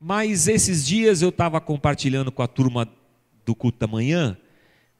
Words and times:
Mas 0.00 0.48
esses 0.48 0.86
dias 0.86 1.22
eu 1.22 1.28
estava 1.28 1.60
compartilhando 1.60 2.32
com 2.32 2.42
a 2.42 2.46
turma 2.48 2.88
do 3.44 3.54
culto 3.54 3.78
da 3.78 3.86
manhã, 3.86 4.36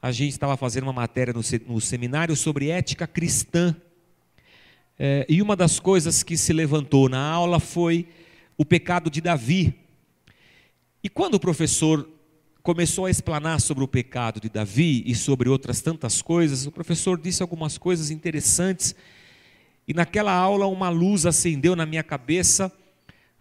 a 0.01 0.13
gente 0.13 0.33
estava 0.33 0.57
fazendo 0.57 0.85
uma 0.85 0.93
matéria 0.93 1.35
no, 1.35 1.81
seminário 1.81 2.37
sobre 2.37 2.71
ética 2.71 3.07
cristã. 3.07 3.75
É, 4.99 5.27
e 5.29 5.43
uma 5.43 5.57
das 5.57 5.81
coisas 5.81 6.23
que 6.23 6.37
se 6.37 6.53
levantou 6.53 7.09
na 7.09 7.21
aula 7.21 7.59
foi 7.59 8.07
o 8.57 8.65
pecado 8.65 9.11
de 9.11 9.21
Davi. 9.21 9.75
E 11.03 11.09
quando 11.09 11.35
o 11.35 11.41
professor 11.41 12.09
começou 12.69 13.07
a 13.07 13.11
explanar 13.11 13.63
sobre 13.63 13.83
o 13.83 13.89
pecado 13.89 14.39
de 14.39 14.51
Davi 14.51 15.03
e 15.07 15.15
sobre 15.15 15.49
outras 15.49 15.81
tantas 15.81 16.21
coisas, 16.21 16.67
o 16.67 16.71
professor 16.71 17.19
disse 17.19 17.41
algumas 17.41 17.79
coisas 17.79 18.11
interessantes. 18.11 18.95
E 19.89 19.95
naquela 19.95 20.35
aula 20.35 20.67
uma 20.67 20.91
luz 20.91 21.25
acendeu 21.25 21.75
na 21.75 21.87
minha 21.87 22.03
cabeça 22.03 22.71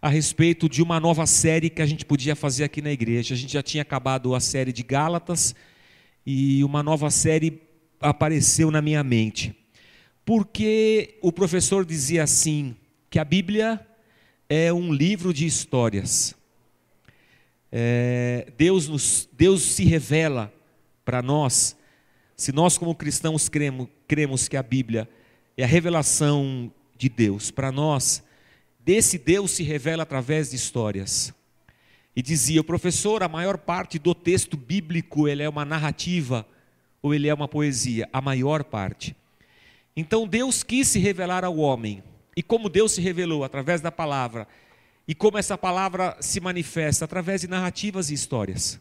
a 0.00 0.08
respeito 0.08 0.66
de 0.66 0.82
uma 0.82 0.98
nova 0.98 1.26
série 1.26 1.68
que 1.68 1.82
a 1.82 1.84
gente 1.84 2.06
podia 2.06 2.34
fazer 2.34 2.64
aqui 2.64 2.80
na 2.80 2.90
igreja. 2.90 3.34
A 3.34 3.36
gente 3.36 3.52
já 3.52 3.62
tinha 3.62 3.82
acabado 3.82 4.34
a 4.34 4.40
série 4.40 4.72
de 4.72 4.82
Gálatas 4.82 5.54
e 6.24 6.64
uma 6.64 6.82
nova 6.82 7.10
série 7.10 7.60
apareceu 8.00 8.70
na 8.70 8.80
minha 8.80 9.04
mente. 9.04 9.54
Porque 10.24 11.18
o 11.20 11.30
professor 11.30 11.84
dizia 11.84 12.22
assim: 12.22 12.74
que 13.10 13.18
a 13.18 13.24
Bíblia 13.26 13.78
é 14.48 14.72
um 14.72 14.90
livro 14.90 15.34
de 15.34 15.44
histórias. 15.44 16.37
É, 17.70 18.50
Deus, 18.56 18.88
nos, 18.88 19.28
Deus 19.32 19.62
se 19.62 19.84
revela 19.84 20.52
para 21.04 21.22
nós, 21.22 21.76
se 22.36 22.52
nós, 22.52 22.78
como 22.78 22.94
cristãos, 22.94 23.48
cremos, 23.48 23.88
cremos 24.06 24.48
que 24.48 24.56
a 24.56 24.62
Bíblia 24.62 25.08
é 25.56 25.64
a 25.64 25.66
revelação 25.66 26.72
de 26.96 27.08
Deus 27.08 27.50
para 27.50 27.72
nós 27.72 28.22
desse 28.88 29.18
Deus 29.18 29.50
se 29.50 29.62
revela 29.62 30.02
através 30.02 30.48
de 30.48 30.56
histórias. 30.56 31.34
E 32.16 32.22
dizia 32.22 32.62
o 32.62 32.64
professor, 32.64 33.22
a 33.22 33.28
maior 33.28 33.58
parte 33.58 33.98
do 33.98 34.14
texto 34.14 34.56
bíblico 34.56 35.28
ele 35.28 35.42
é 35.42 35.48
uma 35.48 35.62
narrativa 35.62 36.46
ou 37.02 37.14
ele 37.14 37.28
é 37.28 37.34
uma 37.34 37.46
poesia, 37.46 38.08
a 38.10 38.22
maior 38.22 38.64
parte. 38.64 39.14
Então 39.94 40.26
Deus 40.26 40.62
quis 40.62 40.88
se 40.88 40.98
revelar 40.98 41.44
ao 41.44 41.58
homem. 41.58 42.02
E 42.34 42.42
como 42.42 42.70
Deus 42.70 42.92
se 42.92 43.02
revelou 43.02 43.44
através 43.44 43.82
da 43.82 43.92
palavra, 43.92 44.48
e 45.08 45.14
como 45.14 45.38
essa 45.38 45.56
palavra 45.56 46.14
se 46.20 46.38
manifesta 46.38 47.06
através 47.06 47.40
de 47.40 47.48
narrativas 47.48 48.10
e 48.10 48.14
histórias. 48.14 48.78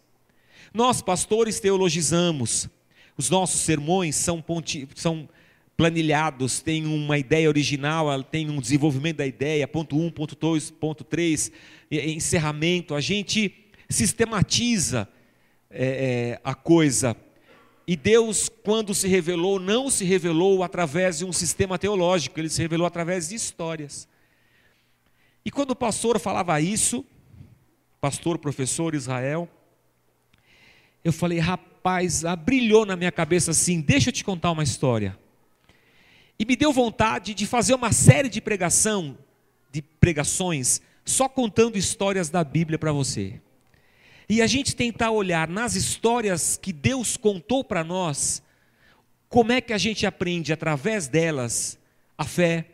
Nós, 0.73 1.01
pastores, 1.01 1.61
teologizamos. 1.61 2.67
Os 3.17 3.29
nossos 3.29 3.61
sermões 3.61 4.17
são, 4.17 4.41
ponti, 4.41 4.87
são 4.93 5.29
planilhados, 5.77 6.59
tem 6.59 6.85
uma 6.85 7.17
ideia 7.17 7.47
original, 7.47 8.21
tem 8.21 8.49
um 8.49 8.59
desenvolvimento 8.59 9.17
da 9.17 9.25
ideia, 9.25 9.65
ponto 9.65 9.97
1, 9.97 10.05
um, 10.05 10.11
ponto 10.11 10.35
2, 10.35 10.69
ponto 10.71 11.05
3, 11.05 11.49
encerramento. 11.89 12.93
A 12.93 12.99
gente 12.99 13.53
sistematiza 13.89 15.07
é, 15.71 15.85
é, 15.85 16.41
a 16.43 16.53
coisa. 16.53 17.15
E 17.87 17.95
Deus, 17.95 18.49
quando 18.49 18.93
se 18.93 19.07
revelou, 19.07 19.59
não 19.59 19.89
se 19.89 20.03
revelou 20.03 20.61
através 20.61 21.19
de 21.19 21.25
um 21.25 21.31
sistema 21.31 21.79
teológico, 21.79 22.37
ele 22.37 22.49
se 22.49 22.61
revelou 22.61 22.85
através 22.85 23.29
de 23.29 23.35
histórias. 23.35 24.09
E 25.47 25.49
quando 25.49 25.71
o 25.71 25.75
pastor 25.77 26.19
falava 26.19 26.59
isso, 26.59 27.05
pastor, 28.01 28.37
professor 28.37 28.93
Israel, 28.93 29.47
eu 31.05 31.13
falei, 31.13 31.39
rapaz, 31.39 32.23
brilhou 32.43 32.85
na 32.85 32.97
minha 32.97 33.13
cabeça 33.13 33.51
assim: 33.51 33.79
deixa 33.79 34.09
eu 34.09 34.13
te 34.13 34.25
contar 34.25 34.51
uma 34.51 34.61
história. 34.61 35.17
E 36.37 36.43
me 36.43 36.53
deu 36.57 36.73
vontade 36.73 37.33
de 37.33 37.47
fazer 37.47 37.73
uma 37.75 37.93
série 37.93 38.27
de 38.27 38.41
pregação, 38.41 39.17
de 39.71 39.81
pregações, 39.81 40.81
só 41.05 41.29
contando 41.29 41.77
histórias 41.77 42.29
da 42.29 42.43
Bíblia 42.43 42.77
para 42.77 42.91
você. 42.91 43.39
E 44.27 44.41
a 44.41 44.47
gente 44.47 44.75
tentar 44.75 45.11
olhar 45.11 45.47
nas 45.47 45.75
histórias 45.75 46.57
que 46.57 46.73
Deus 46.73 47.15
contou 47.15 47.63
para 47.63 47.85
nós, 47.85 48.43
como 49.29 49.53
é 49.53 49.61
que 49.61 49.71
a 49.71 49.77
gente 49.77 50.05
aprende 50.05 50.51
através 50.51 51.07
delas 51.07 51.79
a 52.17 52.25
fé, 52.25 52.65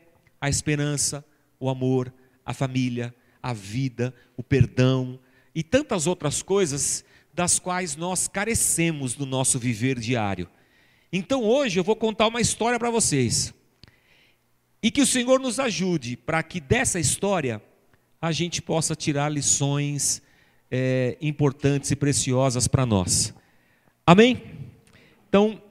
a 0.42 0.50
esperança, 0.50 1.24
o 1.60 1.70
amor, 1.70 2.12
a 2.46 2.54
família, 2.54 3.14
a 3.42 3.54
vida, 3.54 4.14
o 4.38 4.44
perdão 4.44 5.20
e 5.54 5.64
tantas 5.64 6.08
outras 6.08 6.42
coisas 6.42 7.04
das 7.34 7.60
quais 7.60 7.96
nós 7.96 8.28
carecemos 8.28 9.18
no 9.18 9.26
nosso 9.26 9.58
viver 9.60 10.00
diário. 10.00 10.50
Então 11.12 11.44
hoje 11.44 11.80
eu 11.80 11.84
vou 11.84 11.96
contar 11.96 12.28
uma 12.28 12.42
história 12.42 12.80
para 12.80 12.90
vocês. 12.90 13.54
E 14.82 14.92
que 14.92 15.02
o 15.02 15.08
Senhor 15.08 15.40
nos 15.40 15.60
ajude 15.60 16.18
para 16.18 16.42
que 16.44 16.60
dessa 16.60 17.00
história 17.00 17.62
a 18.22 18.32
gente 18.32 18.62
possa 18.62 18.96
tirar 18.96 19.30
lições 19.30 20.22
é, 20.72 21.18
importantes 21.22 21.92
e 21.92 21.96
preciosas 21.96 22.68
para 22.68 22.86
nós. 22.86 23.34
Amém? 24.06 24.42
Então, 25.30 25.62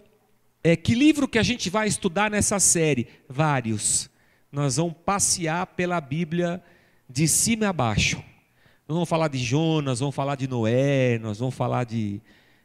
é, 0.62 0.76
que 0.76 0.94
livro 0.94 1.26
que 1.26 1.38
a 1.38 1.42
gente 1.42 1.68
vai 1.68 1.88
estudar 1.88 2.30
nessa 2.30 2.60
série? 2.60 3.08
Vários. 3.28 4.08
Nós 4.52 4.76
vamos 4.76 4.94
passear 5.04 5.66
pela 5.66 5.98
Bíblia 5.98 6.62
de 7.08 7.26
cima 7.26 7.68
a 7.68 7.72
baixo. 7.72 8.18
Nós 8.86 8.94
vamos 8.94 9.08
falar 9.08 9.28
de 9.28 9.38
Jonas, 9.38 10.00
vamos 10.00 10.14
falar 10.14 10.36
de 10.36 10.46
Noé, 10.46 11.18
nós 11.18 11.38
vamos 11.38 11.54
falar 11.54 11.84
de, 11.84 12.20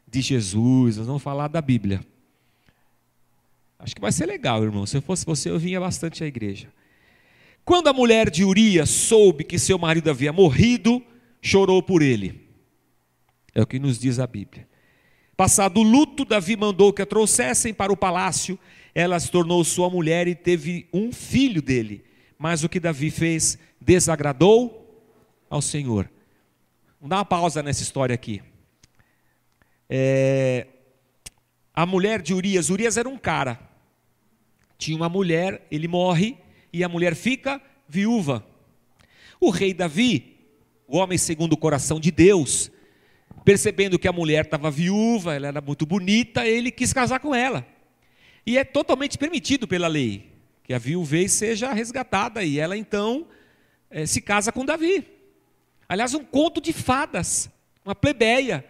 de 0.05 0.21
Jesus, 0.21 0.97
nós 0.97 1.07
vamos 1.07 1.23
falar 1.23 1.47
da 1.47 1.61
Bíblia. 1.61 2.05
Acho 3.79 3.95
que 3.95 4.01
vai 4.01 4.11
ser 4.11 4.25
legal, 4.25 4.61
irmão. 4.63 4.85
Se 4.85 4.97
eu 4.97 5.01
fosse 5.01 5.25
você, 5.25 5.49
eu 5.49 5.57
vinha 5.57 5.79
bastante 5.79 6.23
à 6.23 6.27
igreja. 6.27 6.67
Quando 7.63 7.87
a 7.87 7.93
mulher 7.93 8.29
de 8.29 8.43
Urias 8.43 8.89
soube 8.89 9.43
que 9.43 9.57
seu 9.57 9.77
marido 9.77 10.09
havia 10.09 10.33
morrido, 10.33 11.01
chorou 11.41 11.81
por 11.81 12.01
ele. 12.01 12.49
É 13.53 13.61
o 13.61 13.67
que 13.67 13.79
nos 13.79 13.97
diz 13.97 14.19
a 14.19 14.27
Bíblia. 14.27 14.67
Passado 15.35 15.79
o 15.79 15.83
luto, 15.83 16.25
Davi 16.25 16.57
mandou 16.57 16.91
que 16.91 17.01
a 17.01 17.05
trouxessem 17.05 17.73
para 17.73 17.93
o 17.93 17.97
palácio. 17.97 18.57
Ela 18.97 19.19
se 19.19 19.29
tornou 19.29 19.63
sua 19.63 19.89
mulher 19.89 20.27
e 20.27 20.33
teve 20.33 20.87
um 20.91 21.11
filho 21.11 21.61
dele. 21.61 22.03
Mas 22.37 22.63
o 22.63 22.69
que 22.69 22.79
Davi 22.79 23.11
fez 23.11 23.57
desagradou 23.79 25.05
ao 25.49 25.61
Senhor. 25.61 26.09
Vamos 26.99 27.09
dar 27.11 27.17
uma 27.17 27.25
pausa 27.25 27.61
nessa 27.61 27.83
história 27.83 28.15
aqui. 28.15 28.41
É, 29.89 30.65
a 31.73 31.85
mulher 31.85 32.21
de 32.21 32.33
Urias, 32.33 32.69
Urias 32.69 32.97
era 32.97 33.07
um 33.07 33.17
cara 33.17 33.67
tinha 34.77 34.95
uma 34.95 35.09
mulher, 35.09 35.65
ele 35.71 35.87
morre 35.87 36.37
e 36.71 36.83
a 36.83 36.89
mulher 36.89 37.15
fica 37.15 37.61
viúva. 37.87 38.45
O 39.39 39.49
rei 39.49 39.73
Davi, 39.73 40.37
o 40.87 40.97
homem 40.97 41.17
segundo 41.17 41.53
o 41.53 41.57
coração 41.57 41.99
de 41.99 42.11
Deus, 42.11 42.71
percebendo 43.43 43.97
que 43.97 44.07
a 44.07 44.13
mulher 44.13 44.45
estava 44.45 44.69
viúva, 44.69 45.35
ela 45.35 45.47
era 45.47 45.61
muito 45.61 45.85
bonita, 45.85 46.45
ele 46.45 46.71
quis 46.71 46.93
casar 46.93 47.19
com 47.19 47.33
ela. 47.33 47.65
E 48.47 48.57
é 48.57 48.63
totalmente 48.63 49.17
permitido 49.17 49.67
pela 49.67 49.89
lei 49.89 50.31
que 50.63 50.73
a 50.73 50.79
viuvez 50.79 51.33
seja 51.33 51.73
resgatada 51.73 52.45
e 52.45 52.57
ela 52.57 52.77
então 52.77 53.27
é, 53.89 54.05
se 54.05 54.21
casa 54.21 54.53
com 54.53 54.63
Davi. 54.63 55.05
Aliás, 55.87 56.13
um 56.13 56.23
conto 56.23 56.61
de 56.61 56.71
fadas, 56.71 57.49
uma 57.83 57.93
plebeia, 57.93 58.65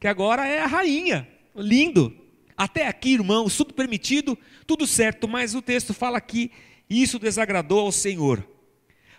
que 0.00 0.06
agora 0.06 0.46
é 0.46 0.60
a 0.60 0.66
rainha. 0.66 1.28
Lindo. 1.54 2.16
Até 2.56 2.86
aqui, 2.86 3.12
irmãos, 3.12 3.54
tudo 3.54 3.74
permitido, 3.74 4.36
tudo 4.66 4.86
certo, 4.86 5.28
mas 5.28 5.54
o 5.54 5.60
texto 5.60 5.92
fala 5.92 6.18
que 6.22 6.50
isso 6.88 7.18
desagradou 7.18 7.80
ao 7.80 7.92
Senhor. 7.92 8.48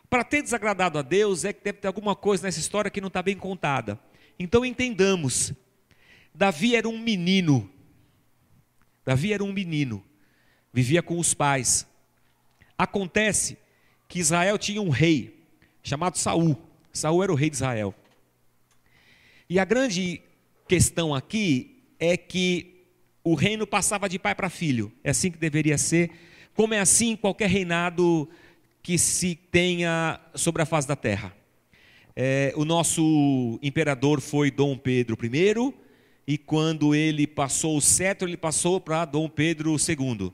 Para 0.09 0.23
ter 0.23 0.41
desagradado 0.41 0.97
a 0.97 1.03
Deus, 1.03 1.45
é 1.45 1.53
que 1.53 1.63
deve 1.63 1.77
ter 1.77 1.87
alguma 1.87 2.15
coisa 2.15 2.43
nessa 2.43 2.59
história 2.59 2.89
que 2.89 2.99
não 2.99 3.09
está 3.09 3.21
bem 3.21 3.37
contada. 3.37 3.99
Então 4.39 4.65
entendamos: 4.65 5.53
Davi 6.33 6.75
era 6.75 6.89
um 6.89 6.97
menino. 6.97 7.69
Davi 9.09 9.33
era 9.33 9.43
um 9.43 9.51
menino, 9.51 10.05
vivia 10.71 11.01
com 11.01 11.17
os 11.17 11.33
pais. 11.33 11.87
Acontece 12.77 13.57
que 14.07 14.19
Israel 14.19 14.55
tinha 14.55 14.79
um 14.79 14.89
rei 14.89 15.47
chamado 15.81 16.15
Saul. 16.15 16.55
Saul 16.93 17.23
era 17.23 17.31
o 17.31 17.35
rei 17.35 17.49
de 17.49 17.55
Israel. 17.55 17.95
E 19.49 19.57
a 19.57 19.65
grande 19.65 20.21
questão 20.67 21.15
aqui 21.15 21.81
é 21.99 22.15
que 22.15 22.85
o 23.23 23.33
reino 23.33 23.65
passava 23.65 24.07
de 24.07 24.19
pai 24.19 24.35
para 24.35 24.47
filho. 24.47 24.91
É 25.03 25.09
assim 25.09 25.31
que 25.31 25.39
deveria 25.39 25.79
ser, 25.79 26.11
como 26.53 26.75
é 26.75 26.79
assim 26.79 27.15
qualquer 27.15 27.49
reinado 27.49 28.29
que 28.83 28.95
se 28.99 29.33
tenha 29.33 30.21
sobre 30.35 30.61
a 30.61 30.67
face 30.67 30.87
da 30.87 30.95
terra. 30.95 31.35
É, 32.15 32.53
o 32.55 32.63
nosso 32.63 33.57
imperador 33.63 34.21
foi 34.21 34.51
Dom 34.51 34.77
Pedro 34.77 35.17
I, 35.19 35.73
e 36.29 36.37
quando 36.37 36.93
ele 36.93 37.25
passou 37.25 37.75
o 37.75 37.81
cetro, 37.81 38.29
ele 38.29 38.37
passou 38.37 38.79
para 38.79 39.03
Dom 39.03 39.27
Pedro 39.27 39.75
II. 39.75 40.31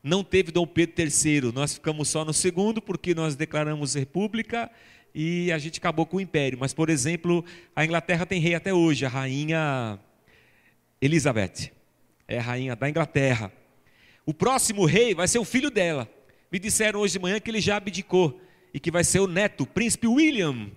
Não 0.00 0.22
teve 0.22 0.52
Dom 0.52 0.64
Pedro 0.64 0.94
III, 1.02 1.50
nós 1.52 1.74
ficamos 1.74 2.06
só 2.08 2.24
no 2.24 2.32
segundo, 2.32 2.80
porque 2.80 3.12
nós 3.12 3.34
declaramos 3.34 3.94
república 3.94 4.70
e 5.12 5.50
a 5.50 5.58
gente 5.58 5.80
acabou 5.80 6.06
com 6.06 6.18
o 6.18 6.20
império. 6.20 6.56
Mas, 6.56 6.72
por 6.72 6.88
exemplo, 6.88 7.44
a 7.74 7.84
Inglaterra 7.84 8.24
tem 8.24 8.40
rei 8.40 8.54
até 8.54 8.72
hoje, 8.72 9.04
a 9.04 9.08
rainha 9.08 9.98
Elizabeth 11.00 11.72
é 12.28 12.38
rainha 12.38 12.76
da 12.76 12.88
Inglaterra. 12.88 13.52
O 14.24 14.32
próximo 14.32 14.84
rei 14.84 15.16
vai 15.16 15.26
ser 15.26 15.40
o 15.40 15.44
filho 15.44 15.68
dela. 15.68 16.08
Me 16.48 16.60
disseram 16.60 17.00
hoje 17.00 17.14
de 17.14 17.18
manhã 17.18 17.40
que 17.40 17.50
ele 17.50 17.60
já 17.60 17.74
abdicou 17.74 18.40
e 18.72 18.78
que 18.78 18.88
vai 18.88 19.02
ser 19.02 19.18
o 19.18 19.26
neto, 19.26 19.64
o 19.64 19.66
príncipe 19.66 20.06
William, 20.06 20.70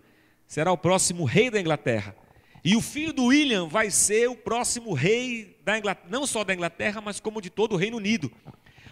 será 0.48 0.72
o 0.72 0.78
próximo 0.80 1.26
rei 1.26 1.52
da 1.52 1.62
Inglaterra. 1.62 2.25
E 2.66 2.76
o 2.76 2.82
filho 2.82 3.14
do 3.14 3.26
William 3.26 3.68
vai 3.68 3.92
ser 3.92 4.28
o 4.28 4.36
próximo 4.36 4.92
rei 4.92 5.56
da 5.64 5.78
Inglaterra, 5.78 6.10
não 6.10 6.26
só 6.26 6.44
da 6.44 6.52
Inglaterra, 6.52 7.00
mas 7.00 7.20
como 7.20 7.40
de 7.40 7.52
todo 7.52 7.74
o 7.74 7.78
Reino 7.78 7.98
Unido. 7.98 8.32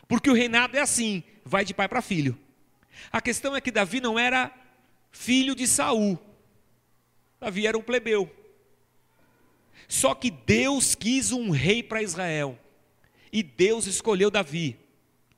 Porque 0.08 0.30
o 0.30 0.34
reinado 0.34 0.78
é 0.78 0.80
assim, 0.80 1.24
vai 1.44 1.66
de 1.66 1.74
pai 1.74 1.90
para 1.90 2.00
filho. 2.00 2.38
A 3.12 3.20
questão 3.20 3.56
é 3.56 3.60
que 3.60 3.72
Davi 3.72 4.00
não 4.00 4.20
era 4.20 4.54
filho 5.10 5.56
de 5.56 5.68
Saul. 5.68 6.20
Davi 7.40 7.66
era 7.66 7.76
um 7.76 7.82
plebeu. 7.82 8.32
Só 9.88 10.14
que 10.14 10.30
Deus 10.30 10.94
quis 10.94 11.32
um 11.32 11.50
rei 11.50 11.82
para 11.82 12.04
Israel. 12.04 12.60
E 13.32 13.42
Deus 13.42 13.88
escolheu 13.88 14.30
Davi. 14.30 14.78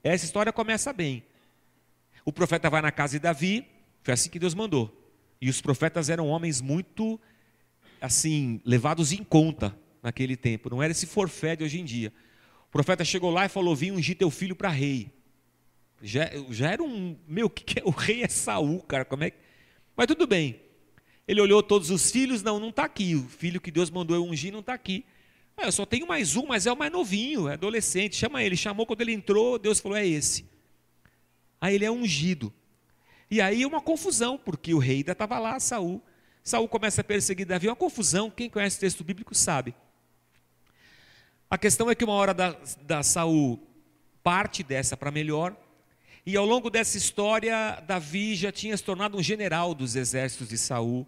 Essa 0.03 0.25
história 0.25 0.51
começa 0.51 0.91
bem. 0.91 1.23
O 2.25 2.33
profeta 2.33 2.69
vai 2.69 2.81
na 2.81 2.91
casa 2.91 3.13
de 3.13 3.19
Davi, 3.19 3.65
foi 4.03 4.13
assim 4.13 4.29
que 4.29 4.39
Deus 4.39 4.53
mandou. 4.53 4.93
E 5.39 5.49
os 5.49 5.61
profetas 5.61 6.09
eram 6.09 6.27
homens 6.27 6.59
muito 6.59 7.17
assim, 8.01 8.61
levados 8.65 9.11
em 9.11 9.23
conta 9.23 9.77
naquele 10.01 10.35
tempo. 10.35 10.69
Não 10.69 10.81
era 10.81 10.91
esse 10.91 11.05
forfé 11.05 11.55
de 11.55 11.63
hoje 11.63 11.79
em 11.79 11.85
dia. 11.85 12.13
O 12.67 12.71
profeta 12.71 13.03
chegou 13.03 13.31
lá 13.31 13.45
e 13.45 13.49
falou: 13.49 13.75
Vim 13.75 13.91
ungir 13.91 14.17
teu 14.17 14.29
filho 14.29 14.55
para 14.55 14.69
rei. 14.69 15.11
Já, 16.01 16.29
já 16.49 16.71
era 16.71 16.83
um. 16.83 17.17
Meu, 17.27 17.49
que, 17.49 17.63
que 17.63 17.79
é? 17.79 17.83
O 17.85 17.89
rei 17.89 18.23
é 18.23 18.27
Saul, 18.27 18.81
cara. 18.81 19.05
Como 19.05 19.23
é 19.23 19.31
que. 19.31 19.37
Mas 19.95 20.07
tudo 20.07 20.27
bem. 20.27 20.59
Ele 21.27 21.41
olhou 21.41 21.63
todos 21.63 21.89
os 21.89 22.11
filhos, 22.11 22.43
não, 22.43 22.59
não 22.59 22.69
está 22.69 22.83
aqui. 22.83 23.15
O 23.15 23.27
filho 23.27 23.59
que 23.59 23.71
Deus 23.71 23.89
mandou 23.89 24.15
eu 24.15 24.23
ungir 24.23 24.51
não 24.53 24.59
está 24.59 24.73
aqui. 24.73 25.03
Ah, 25.57 25.65
eu 25.65 25.71
só 25.71 25.85
tenho 25.85 26.05
mais 26.05 26.35
um, 26.35 26.45
mas 26.45 26.67
é 26.67 26.71
o 26.71 26.77
mais 26.77 26.91
novinho, 26.91 27.47
é 27.47 27.53
adolescente. 27.53 28.15
Chama 28.15 28.43
ele. 28.43 28.55
Chamou 28.55 28.85
quando 28.85 29.01
ele 29.01 29.13
entrou, 29.13 29.57
Deus 29.57 29.79
falou: 29.79 29.97
é 29.97 30.05
esse. 30.05 30.45
Aí 31.59 31.75
ele 31.75 31.85
é 31.85 31.91
ungido. 31.91 32.53
E 33.31 33.41
aí 33.41 33.65
uma 33.65 33.81
confusão, 33.81 34.37
porque 34.37 34.73
o 34.73 34.77
rei 34.77 34.97
ainda 34.97 35.13
estava 35.13 35.39
lá, 35.39 35.59
Saul. 35.59 36.03
Saul 36.47 36.67
começa 36.67 37.01
a 37.01 37.03
perseguir 37.03 37.43
Davi, 37.43 37.67
uma 37.67 37.75
confusão, 37.75 38.29
quem 38.29 38.47
conhece 38.47 38.77
o 38.77 38.79
texto 38.81 39.03
bíblico 39.03 39.33
sabe. 39.33 39.73
A 41.49 41.57
questão 41.57 41.89
é 41.89 41.95
que 41.95 42.03
uma 42.03 42.13
hora 42.13 42.35
da, 42.35 42.55
da 42.83 43.01
Saul 43.01 43.59
parte 44.21 44.61
dessa 44.61 44.95
para 44.95 45.09
melhor, 45.09 45.57
e 46.23 46.37
ao 46.37 46.45
longo 46.45 46.69
dessa 46.69 46.99
história, 46.99 47.81
Davi 47.87 48.35
já 48.35 48.51
tinha 48.51 48.77
se 48.77 48.83
tornado 48.83 49.17
um 49.17 49.23
general 49.23 49.73
dos 49.73 49.95
exércitos 49.95 50.49
de 50.49 50.57
Saul, 50.59 51.07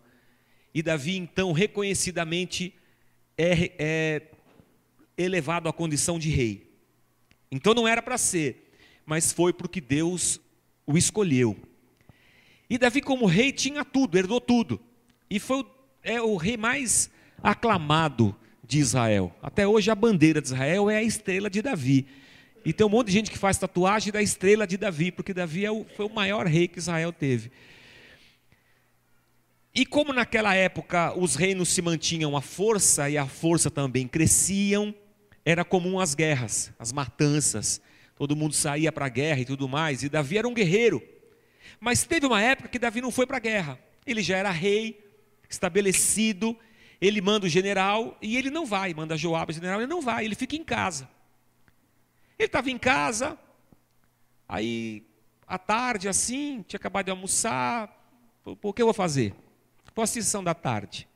e 0.74 0.82
Davi 0.82 1.16
então 1.16 1.52
reconhecidamente 1.52 2.74
é, 3.38 3.72
é 3.78 4.22
elevado 5.16 5.70
à 5.70 5.74
condição 5.74 6.18
de 6.18 6.32
rei. 6.32 6.68
Então 7.52 7.76
não 7.76 7.88
era 7.88 8.02
para 8.02 8.18
ser, 8.18 8.72
mas 9.06 9.32
foi 9.32 9.54
porque 9.54 9.80
Deus 9.80 10.42
o 10.84 10.98
escolheu. 10.98 11.56
E 12.68 12.80
Davi, 12.80 13.02
como 13.02 13.28
rei, 13.28 13.52
tinha 13.52 13.86
tudo, 13.86 14.18
herdou 14.18 14.42
tudo. 14.42 14.87
E 15.30 15.40
foi 15.40 15.66
é 16.04 16.22
o 16.22 16.38
rei 16.38 16.56
mais 16.56 17.10
aclamado 17.44 18.36
de 18.64 18.80
Israel. 18.80 19.36
Até 19.42 19.68
hoje 19.68 19.92
a 19.92 19.96
bandeira 19.96 20.42
de 20.42 20.48
Israel 20.48 20.90
é 20.90 20.98
a 20.98 21.04
estrela 21.04 21.50
de 21.50 21.62
Davi. 21.62 22.08
E 22.66 22.74
tem 22.74 22.86
um 22.86 22.90
monte 22.90 23.08
de 23.08 23.14
gente 23.14 23.32
que 23.32 23.38
faz 23.38 23.58
tatuagem 23.58 24.12
da 24.12 24.22
estrela 24.22 24.68
de 24.68 24.78
Davi, 24.78 25.12
porque 25.12 25.34
Davi 25.34 25.66
é 25.66 25.72
o, 25.72 25.86
foi 25.96 26.06
o 26.06 26.14
maior 26.14 26.46
rei 26.46 26.68
que 26.68 26.80
Israel 26.80 27.14
teve. 27.14 27.52
E 29.74 29.86
como 29.86 30.12
naquela 30.12 30.56
época 30.56 31.14
os 31.18 31.36
reinos 31.36 31.70
se 31.70 31.82
mantinham 31.82 32.36
à 32.36 32.42
força 32.42 33.10
e 33.10 33.18
a 33.18 33.26
força 33.26 33.70
também 33.70 34.08
cresciam, 34.08 34.94
era 35.46 35.64
comum 35.64 36.00
as 36.00 36.16
guerras, 36.16 36.74
as 36.80 36.92
matanças. 36.92 37.82
Todo 38.16 38.36
mundo 38.36 38.54
saía 38.54 38.92
para 38.92 39.06
a 39.06 39.10
guerra 39.10 39.42
e 39.42 39.46
tudo 39.46 39.68
mais, 39.70 40.04
e 40.04 40.10
Davi 40.10 40.38
era 40.38 40.48
um 40.48 40.54
guerreiro. 40.54 41.02
Mas 41.80 42.04
teve 42.04 42.26
uma 42.26 42.42
época 42.42 42.68
que 42.68 42.80
Davi 42.80 43.00
não 43.02 43.12
foi 43.12 43.28
para 43.28 43.38
a 43.38 43.42
guerra. 43.42 43.80
Ele 44.06 44.22
já 44.22 44.38
era 44.38 44.52
rei, 44.52 45.07
estabelecido, 45.50 46.58
ele 47.00 47.22
manda 47.22 47.46
o 47.46 47.50
general 47.50 48.18
e 48.22 48.38
ele 48.38 48.50
não 48.50 48.66
vai, 48.66 48.94
manda 48.94 49.18
Joab, 49.18 49.52
o 49.52 49.56
general, 49.56 49.80
ele 49.80 49.88
não 49.88 50.02
vai, 50.02 50.26
ele 50.26 50.36
fica 50.36 50.56
em 50.56 50.64
casa. 50.64 51.10
Ele 52.38 52.48
estava 52.48 52.70
em 52.70 52.78
casa, 52.78 53.38
aí 54.48 55.04
à 55.48 55.58
tarde 55.58 56.10
assim, 56.10 56.64
tinha 56.68 56.78
acabado 56.78 57.06
de 57.06 57.12
almoçar, 57.12 57.94
o 58.46 58.74
que 58.74 58.82
eu 58.82 58.88
vou 58.88 58.94
fazer? 58.94 59.34
Vou 59.96 60.04
assistir 60.04 60.24
sessão 60.24 60.44
da 60.44 60.54
tarde. 60.54 61.08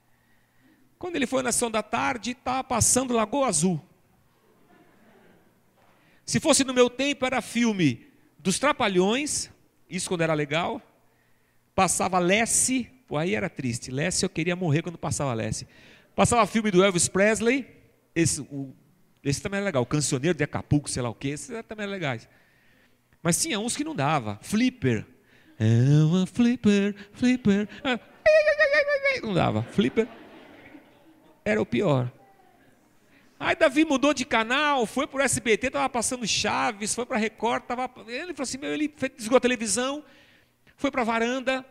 Quando 0.97 1.15
ele 1.15 1.27
foi 1.27 1.43
na 1.43 1.51
sessão 1.51 1.69
da 1.69 1.83
tarde, 1.83 2.31
estava 2.31 2.63
passando 2.63 3.13
Lagoa 3.13 3.47
Azul. 3.47 3.81
Se 6.25 6.39
fosse 6.39 6.63
no 6.63 6.73
meu 6.73 6.89
tempo, 6.89 7.25
era 7.25 7.41
filme 7.41 8.07
dos 8.39 8.57
Trapalhões, 8.57 9.49
isso 9.89 10.07
quando 10.07 10.21
era 10.21 10.33
legal. 10.33 10.81
Passava 11.75 12.19
Lesse, 12.19 12.89
Pô, 13.11 13.17
aí 13.17 13.35
era 13.35 13.49
triste. 13.49 13.91
Lessie, 13.91 14.23
eu 14.23 14.29
queria 14.29 14.55
morrer 14.55 14.81
quando 14.81 14.97
passava 14.97 15.33
Lessie. 15.33 15.67
Passava 16.15 16.47
filme 16.47 16.71
do 16.71 16.81
Elvis 16.81 17.09
Presley. 17.09 17.67
Esse, 18.15 18.39
o, 18.39 18.73
esse 19.21 19.41
também 19.41 19.57
era 19.57 19.65
legal. 19.65 19.83
O 19.83 19.85
Cancioneiro 19.85 20.37
de 20.37 20.45
Acapulco, 20.45 20.89
sei 20.89 21.01
lá 21.01 21.09
o 21.09 21.13
quê. 21.13 21.27
Esses 21.27 21.49
também 21.67 21.83
eram 21.83 21.91
legais. 21.91 22.29
Mas 23.21 23.41
tinha 23.41 23.59
uns 23.59 23.75
que 23.75 23.83
não 23.83 23.93
dava. 23.93 24.39
Flipper. 24.41 25.05
É 25.59 26.05
uma 26.05 26.25
flipper, 26.25 26.95
flipper. 27.11 27.67
Ah, 27.83 27.99
não 29.21 29.33
dava. 29.33 29.63
Flipper 29.63 30.07
era 31.43 31.61
o 31.61 31.65
pior. 31.65 32.09
Aí 33.37 33.57
Davi 33.57 33.83
mudou 33.83 34.13
de 34.13 34.23
canal, 34.23 34.85
foi 34.85 35.05
para 35.05 35.19
o 35.19 35.21
SBT, 35.21 35.67
estava 35.67 35.89
passando 35.89 36.25
Chaves, 36.25 36.95
foi 36.95 37.05
para 37.05 37.17
Record, 37.17 37.63
tava, 37.63 37.91
ele 38.07 38.33
falou 38.33 38.43
assim, 38.43 38.57
meu, 38.57 38.71
ele 38.71 38.87
desligou 38.87 39.37
a 39.37 39.41
televisão, 39.41 40.01
foi 40.77 40.91
para 40.91 41.01
a 41.01 41.05
varanda, 41.05 41.65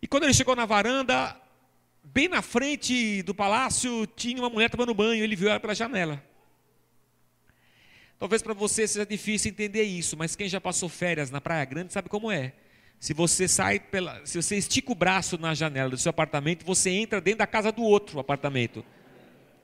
e 0.00 0.06
quando 0.06 0.24
ele 0.24 0.34
chegou 0.34 0.54
na 0.54 0.64
varanda, 0.64 1.36
bem 2.04 2.28
na 2.28 2.42
frente 2.42 3.22
do 3.22 3.34
palácio, 3.34 4.06
tinha 4.06 4.40
uma 4.40 4.50
mulher 4.50 4.70
tomando 4.70 4.94
banho, 4.94 5.24
ele 5.24 5.36
viu 5.36 5.48
ela 5.48 5.60
pela 5.60 5.74
janela. 5.74 6.22
Talvez 8.18 8.42
para 8.42 8.54
você 8.54 8.86
seja 8.86 9.06
difícil 9.06 9.50
entender 9.50 9.82
isso, 9.82 10.16
mas 10.16 10.34
quem 10.34 10.48
já 10.48 10.60
passou 10.60 10.88
férias 10.88 11.30
na 11.30 11.40
Praia 11.40 11.64
Grande 11.64 11.92
sabe 11.92 12.08
como 12.08 12.30
é. 12.30 12.52
Se 12.98 13.14
você 13.14 13.46
sai 13.46 13.78
pela, 13.78 14.24
se 14.26 14.40
você 14.40 14.56
estica 14.56 14.90
o 14.90 14.94
braço 14.94 15.38
na 15.38 15.54
janela 15.54 15.90
do 15.90 15.96
seu 15.96 16.10
apartamento, 16.10 16.64
você 16.64 16.90
entra 16.90 17.20
dentro 17.20 17.38
da 17.38 17.46
casa 17.46 17.70
do 17.70 17.82
outro 17.82 18.18
apartamento. 18.18 18.84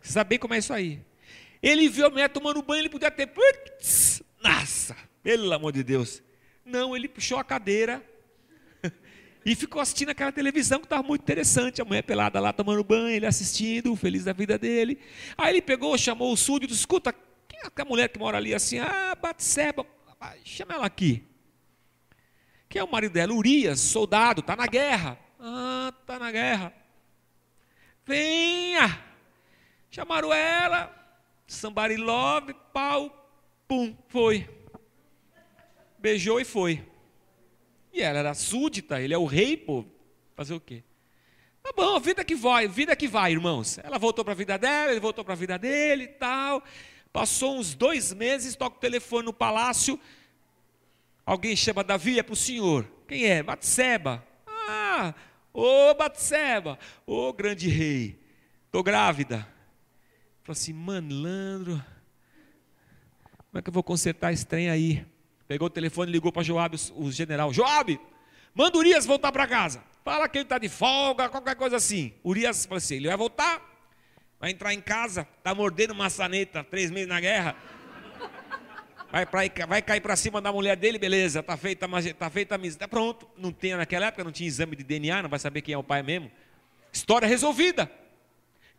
Você 0.00 0.12
sabe 0.12 0.30
bem 0.30 0.38
como 0.38 0.54
é 0.54 0.58
isso 0.58 0.72
aí. 0.72 1.00
Ele 1.60 1.88
viu 1.88 2.06
a 2.06 2.10
mulher 2.10 2.28
tomando 2.28 2.62
banho, 2.62 2.82
ele 2.82 2.90
podia 2.90 3.10
ter, 3.10 3.28
nossa, 4.40 4.96
pelo 5.22 5.52
amor 5.52 5.72
de 5.72 5.82
Deus. 5.82 6.22
Não, 6.64 6.94
ele 6.94 7.08
puxou 7.08 7.38
a 7.38 7.44
cadeira, 7.44 8.04
e 9.44 9.54
ficou 9.54 9.80
assistindo 9.80 10.08
aquela 10.08 10.32
televisão 10.32 10.78
que 10.78 10.86
estava 10.86 11.02
muito 11.02 11.22
interessante. 11.22 11.82
A 11.82 11.84
mulher 11.84 12.02
pelada 12.02 12.40
lá 12.40 12.52
tomando 12.52 12.82
banho, 12.82 13.08
ele 13.08 13.26
assistindo, 13.26 13.94
feliz 13.94 14.24
da 14.24 14.32
vida 14.32 14.56
dele. 14.56 14.98
Aí 15.36 15.50
ele 15.52 15.62
pegou, 15.62 15.96
chamou 15.98 16.32
o 16.32 16.36
súdito, 16.36 16.72
escuta, 16.72 17.14
quem 17.46 17.60
é 17.60 17.66
aquela 17.66 17.88
mulher 17.88 18.08
que 18.08 18.18
mora 18.18 18.38
ali 18.38 18.54
assim? 18.54 18.78
Ah, 18.78 19.14
Batseba, 19.20 19.86
chama 20.44 20.74
ela 20.74 20.86
aqui. 20.86 21.22
Quem 22.68 22.80
é 22.80 22.84
o 22.84 22.90
marido 22.90 23.12
dela? 23.12 23.32
Urias, 23.34 23.80
soldado, 23.80 24.40
está 24.40 24.56
na 24.56 24.66
guerra. 24.66 25.18
Ah, 25.38 25.92
está 26.00 26.18
na 26.18 26.30
guerra. 26.30 26.72
Venha! 28.06 29.02
Chamaram 29.90 30.32
ela, 30.32 30.92
somebody 31.46 31.96
love, 31.96 32.54
pau, 32.72 33.30
pum, 33.68 33.94
foi. 34.08 34.48
Beijou 35.98 36.40
e 36.40 36.44
foi. 36.44 36.84
E 37.94 38.02
ela 38.02 38.18
era 38.18 38.34
súdita, 38.34 39.00
ele 39.00 39.14
é 39.14 39.18
o 39.18 39.24
rei, 39.24 39.56
pô. 39.56 39.84
Fazer 40.34 40.52
o 40.52 40.60
quê? 40.60 40.82
Tá 41.62 41.72
bom, 41.74 42.00
vida 42.00 42.24
que 42.24 42.34
vai, 42.34 42.66
vida 42.66 42.96
que 42.96 43.06
vai, 43.06 43.30
irmãos. 43.30 43.78
Ela 43.78 43.98
voltou 43.98 44.24
para 44.24 44.32
a 44.32 44.36
vida 44.36 44.58
dela, 44.58 44.90
ele 44.90 44.98
voltou 44.98 45.24
para 45.24 45.32
a 45.32 45.36
vida 45.36 45.56
dele 45.56 46.04
e 46.04 46.08
tal. 46.08 46.60
Passou 47.12 47.56
uns 47.56 47.72
dois 47.72 48.12
meses, 48.12 48.56
toca 48.56 48.76
o 48.76 48.80
telefone 48.80 49.26
no 49.26 49.32
palácio. 49.32 49.98
Alguém 51.24 51.54
chama 51.54 51.84
Davi, 51.84 52.18
é 52.18 52.22
para 52.24 52.32
o 52.32 52.36
senhor. 52.36 52.84
Quem 53.06 53.26
é? 53.26 53.44
Batseba. 53.44 54.26
Ah, 54.44 55.14
ô 55.52 55.94
Batseba, 55.94 56.76
ô 57.06 57.32
grande 57.32 57.68
rei. 57.68 58.20
Estou 58.66 58.82
grávida. 58.82 59.48
Falei 60.42 60.60
assim, 60.60 60.72
malandro. 60.72 61.82
Como 63.38 63.60
é 63.60 63.62
que 63.62 63.68
eu 63.68 63.72
vou 63.72 63.84
consertar 63.84 64.32
esse 64.32 64.44
trem 64.44 64.68
aí? 64.68 65.06
Pegou 65.54 65.68
o 65.68 65.70
telefone 65.70 66.10
e 66.10 66.12
ligou 66.12 66.32
para 66.32 66.42
Joab, 66.42 66.76
o 66.96 67.12
general. 67.12 67.52
Joab, 67.52 68.00
manda 68.52 68.76
Urias 68.76 69.06
voltar 69.06 69.30
para 69.30 69.46
casa. 69.46 69.84
Fala 70.04 70.28
que 70.28 70.38
ele 70.38 70.42
está 70.42 70.58
de 70.58 70.68
folga, 70.68 71.28
qualquer 71.28 71.54
coisa 71.54 71.76
assim. 71.76 72.12
Urias 72.24 72.66
falou 72.66 72.78
assim, 72.78 72.96
ele 72.96 73.06
vai 73.06 73.16
voltar, 73.16 73.62
vai 74.40 74.50
entrar 74.50 74.74
em 74.74 74.80
casa, 74.80 75.28
está 75.38 75.54
mordendo 75.54 75.94
maçaneta, 75.94 76.64
três 76.64 76.90
meses 76.90 77.06
na 77.06 77.20
guerra. 77.20 77.54
Vai, 79.12 79.26
pra, 79.26 79.42
vai 79.68 79.80
cair 79.80 80.00
para 80.00 80.16
cima 80.16 80.40
da 80.40 80.50
mulher 80.50 80.76
dele, 80.76 80.98
beleza, 80.98 81.38
está 81.38 81.56
feita, 81.56 81.86
tá 82.18 82.28
feita 82.28 82.56
a 82.56 82.58
misa. 82.58 82.76
Tá 82.76 82.88
pronto. 82.88 83.24
Não 83.38 83.52
tinha 83.52 83.76
naquela 83.76 84.06
época, 84.06 84.24
não 84.24 84.32
tinha 84.32 84.48
exame 84.48 84.74
de 84.74 84.82
DNA, 84.82 85.22
não 85.22 85.30
vai 85.30 85.38
saber 85.38 85.62
quem 85.62 85.72
é 85.72 85.78
o 85.78 85.84
pai 85.84 86.02
mesmo. 86.02 86.32
História 86.92 87.28
resolvida. 87.28 87.88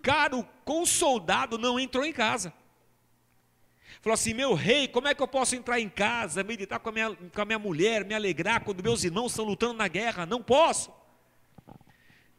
Cara, 0.02 0.36
o 0.36 0.86
soldado 0.86 1.58
não 1.58 1.80
entrou 1.80 2.04
em 2.04 2.12
casa. 2.12 2.52
Falou 4.02 4.14
assim: 4.14 4.34
Meu 4.34 4.54
rei, 4.54 4.88
como 4.88 5.08
é 5.08 5.14
que 5.16 5.22
eu 5.22 5.28
posso 5.28 5.56
entrar 5.56 5.80
em 5.80 5.90
casa, 5.90 6.44
meditar 6.44 6.80
com 6.80 6.90
a 6.90 6.92
minha, 6.92 7.16
com 7.16 7.42
a 7.42 7.46
minha 7.46 7.60
mulher, 7.60 8.06
me 8.06 8.14
alegrar 8.14 8.64
quando 8.64 8.84
meus 8.84 9.04
irmãos 9.04 9.32
estão 9.32 9.46
lutando 9.46 9.74
na 9.74 9.88
guerra? 9.88 10.26
Não 10.26 10.42
posso. 10.42 10.92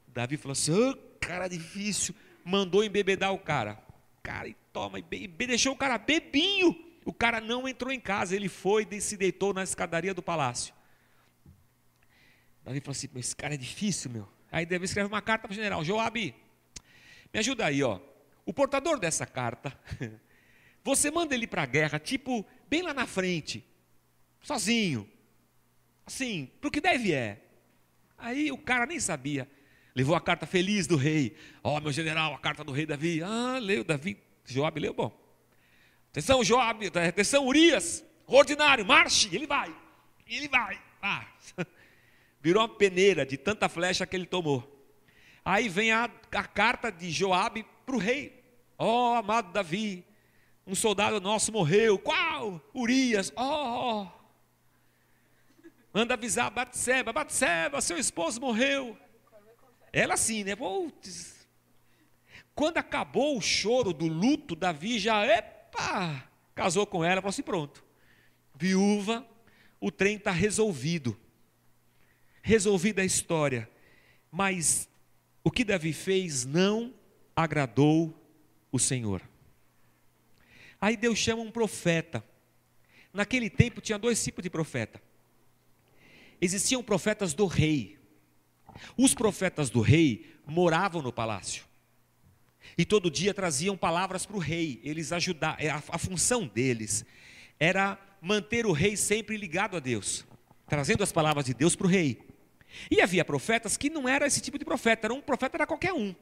Davi 0.08 0.36
falou 0.36 0.52
assim: 0.52 0.72
oh, 0.72 0.96
cara 1.20 1.48
difícil. 1.48 2.14
Mandou 2.44 2.84
embebedar 2.84 3.32
o 3.32 3.38
cara. 3.38 3.78
Cara, 4.22 4.48
e 4.48 4.56
toma, 4.72 4.98
e 4.98 5.28
deixou 5.28 5.72
o 5.72 5.76
cara 5.76 5.98
bebinho. 5.98 6.74
O 7.04 7.12
cara 7.12 7.40
não 7.40 7.68
entrou 7.68 7.92
em 7.92 8.00
casa, 8.00 8.34
ele 8.34 8.48
foi 8.48 8.86
e 8.90 9.00
se 9.00 9.16
deitou 9.16 9.54
na 9.54 9.62
escadaria 9.62 10.12
do 10.12 10.22
palácio. 10.22 10.74
Davi 12.64 12.80
falou 12.80 12.92
assim: 12.92 13.08
esse 13.14 13.36
cara 13.36 13.54
é 13.54 13.56
difícil, 13.56 14.10
meu. 14.10 14.28
Aí 14.50 14.66
Davi 14.66 14.84
escreve 14.84 15.08
uma 15.08 15.22
carta 15.22 15.46
para 15.46 15.52
o 15.52 15.54
general: 15.54 15.84
Joabe, 15.84 16.34
me 17.32 17.38
ajuda 17.38 17.66
aí, 17.66 17.82
ó. 17.82 18.00
O 18.44 18.52
portador 18.52 18.98
dessa 18.98 19.24
carta, 19.24 19.72
você 20.86 21.10
manda 21.10 21.34
ele 21.34 21.48
para 21.48 21.64
a 21.64 21.66
guerra, 21.66 21.98
tipo, 21.98 22.46
bem 22.68 22.80
lá 22.80 22.94
na 22.94 23.08
frente, 23.08 23.66
sozinho. 24.40 25.10
Assim, 26.06 26.48
para 26.60 26.68
o 26.68 26.70
que 26.70 26.80
deve 26.80 27.12
é. 27.12 27.42
Aí 28.16 28.52
o 28.52 28.56
cara 28.56 28.86
nem 28.86 29.00
sabia. 29.00 29.50
Levou 29.96 30.14
a 30.14 30.20
carta 30.20 30.46
feliz 30.46 30.86
do 30.86 30.94
rei. 30.94 31.36
Ó, 31.60 31.76
oh, 31.76 31.80
meu 31.80 31.90
general, 31.90 32.32
a 32.32 32.38
carta 32.38 32.62
do 32.62 32.70
rei 32.70 32.86
Davi. 32.86 33.20
Ah, 33.20 33.58
leu, 33.60 33.82
Davi. 33.82 34.16
Joab 34.44 34.78
leu, 34.78 34.94
bom. 34.94 35.12
Atenção, 36.10 36.44
Joab, 36.44 36.86
atenção, 36.86 37.44
Urias. 37.44 38.04
Ordinário, 38.24 38.86
marche. 38.86 39.34
Ele 39.34 39.46
vai. 39.46 39.74
Ele 40.24 40.46
vai. 40.46 40.80
Ah. 41.02 41.26
Virou 42.40 42.62
uma 42.62 42.68
peneira 42.68 43.26
de 43.26 43.36
tanta 43.36 43.68
flecha 43.68 44.06
que 44.06 44.14
ele 44.14 44.26
tomou. 44.26 44.62
Aí 45.44 45.68
vem 45.68 45.90
a, 45.90 46.08
a 46.30 46.44
carta 46.44 46.92
de 46.92 47.10
Joabe 47.10 47.66
para 47.84 47.96
o 47.96 47.98
rei. 47.98 48.40
Ó, 48.78 49.14
oh, 49.14 49.16
amado 49.16 49.52
Davi, 49.52 50.04
um 50.66 50.74
soldado 50.74 51.20
nosso 51.20 51.52
morreu. 51.52 51.98
Qual? 51.98 52.60
Urias. 52.74 53.32
Oh. 53.36 54.06
Manda 55.92 56.14
avisar 56.14 56.50
Batseba. 56.50 57.12
Batseba, 57.12 57.80
seu 57.80 57.96
esposo 57.96 58.40
morreu. 58.40 58.98
Ela 59.92 60.16
sim, 60.16 60.44
né? 60.44 60.56
Putz. 60.56 61.36
Quando 62.54 62.78
acabou 62.78 63.36
o 63.36 63.40
choro 63.40 63.92
do 63.92 64.06
luto, 64.06 64.56
Davi 64.56 64.98
já, 64.98 65.24
epa, 65.26 66.26
casou 66.54 66.86
com 66.86 67.04
ela, 67.04 67.20
falou 67.20 67.28
assim: 67.28 67.42
pronto, 67.42 67.84
viúva, 68.54 69.26
o 69.78 69.90
trem 69.90 70.16
está 70.16 70.30
resolvido. 70.30 71.16
Resolvida 72.42 73.02
a 73.02 73.04
história. 73.04 73.68
Mas 74.30 74.88
o 75.44 75.50
que 75.50 75.64
Davi 75.64 75.92
fez 75.92 76.44
não 76.44 76.94
agradou 77.34 78.14
o 78.72 78.78
Senhor. 78.78 79.22
Aí 80.80 80.96
Deus 80.96 81.18
chama 81.18 81.42
um 81.42 81.50
profeta. 81.50 82.24
Naquele 83.12 83.48
tempo 83.48 83.80
tinha 83.80 83.98
dois 83.98 84.22
tipos 84.22 84.42
de 84.42 84.50
profeta. 84.50 85.02
Existiam 86.40 86.82
profetas 86.82 87.32
do 87.32 87.46
rei, 87.46 87.98
os 88.96 89.14
profetas 89.14 89.70
do 89.70 89.80
rei 89.80 90.26
moravam 90.46 91.00
no 91.00 91.12
palácio. 91.12 91.64
E 92.76 92.84
todo 92.84 93.10
dia 93.10 93.32
traziam 93.32 93.76
palavras 93.76 94.26
para 94.26 94.36
o 94.36 94.40
rei. 94.40 94.80
Eles 94.82 95.12
ajudavam. 95.12 95.56
É, 95.58 95.70
a, 95.70 95.98
função 95.98 96.46
deles 96.46 97.04
era 97.58 97.98
manter 98.20 98.66
o 98.66 98.72
rei 98.72 98.96
sempre 98.96 99.36
ligado 99.36 99.76
a 99.76 99.80
Deus, 99.80 100.26
trazendo 100.68 101.02
as 101.02 101.12
palavras 101.12 101.46
de 101.46 101.54
Deus 101.54 101.74
para 101.74 101.86
o 101.86 101.90
rei. 101.90 102.20
E 102.90 103.00
havia 103.00 103.24
profetas 103.24 103.76
que 103.76 103.88
não 103.88 104.08
era 104.08 104.26
esse 104.26 104.40
tipo 104.40 104.58
de 104.58 104.64
profeta, 104.64 105.06
era 105.06 105.14
um 105.14 105.20
profeta 105.20 105.56
era 105.56 105.66
qualquer 105.66 105.92
um. 105.92 106.14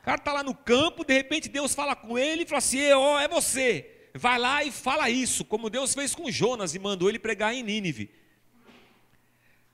O 0.00 0.02
cara 0.02 0.16
está 0.16 0.32
lá 0.32 0.42
no 0.42 0.54
campo, 0.54 1.04
de 1.04 1.12
repente 1.12 1.48
Deus 1.48 1.74
fala 1.74 1.94
com 1.94 2.18
ele 2.18 2.42
e 2.42 2.46
fala 2.46 2.58
assim: 2.58 2.90
ó, 2.92 3.20
é 3.20 3.28
você. 3.28 4.08
Vai 4.14 4.38
lá 4.38 4.64
e 4.64 4.72
fala 4.72 5.08
isso, 5.08 5.44
como 5.44 5.70
Deus 5.70 5.94
fez 5.94 6.14
com 6.14 6.30
Jonas 6.30 6.74
e 6.74 6.78
mandou 6.78 7.08
ele 7.08 7.18
pregar 7.18 7.54
em 7.54 7.62
Nínive. 7.62 8.10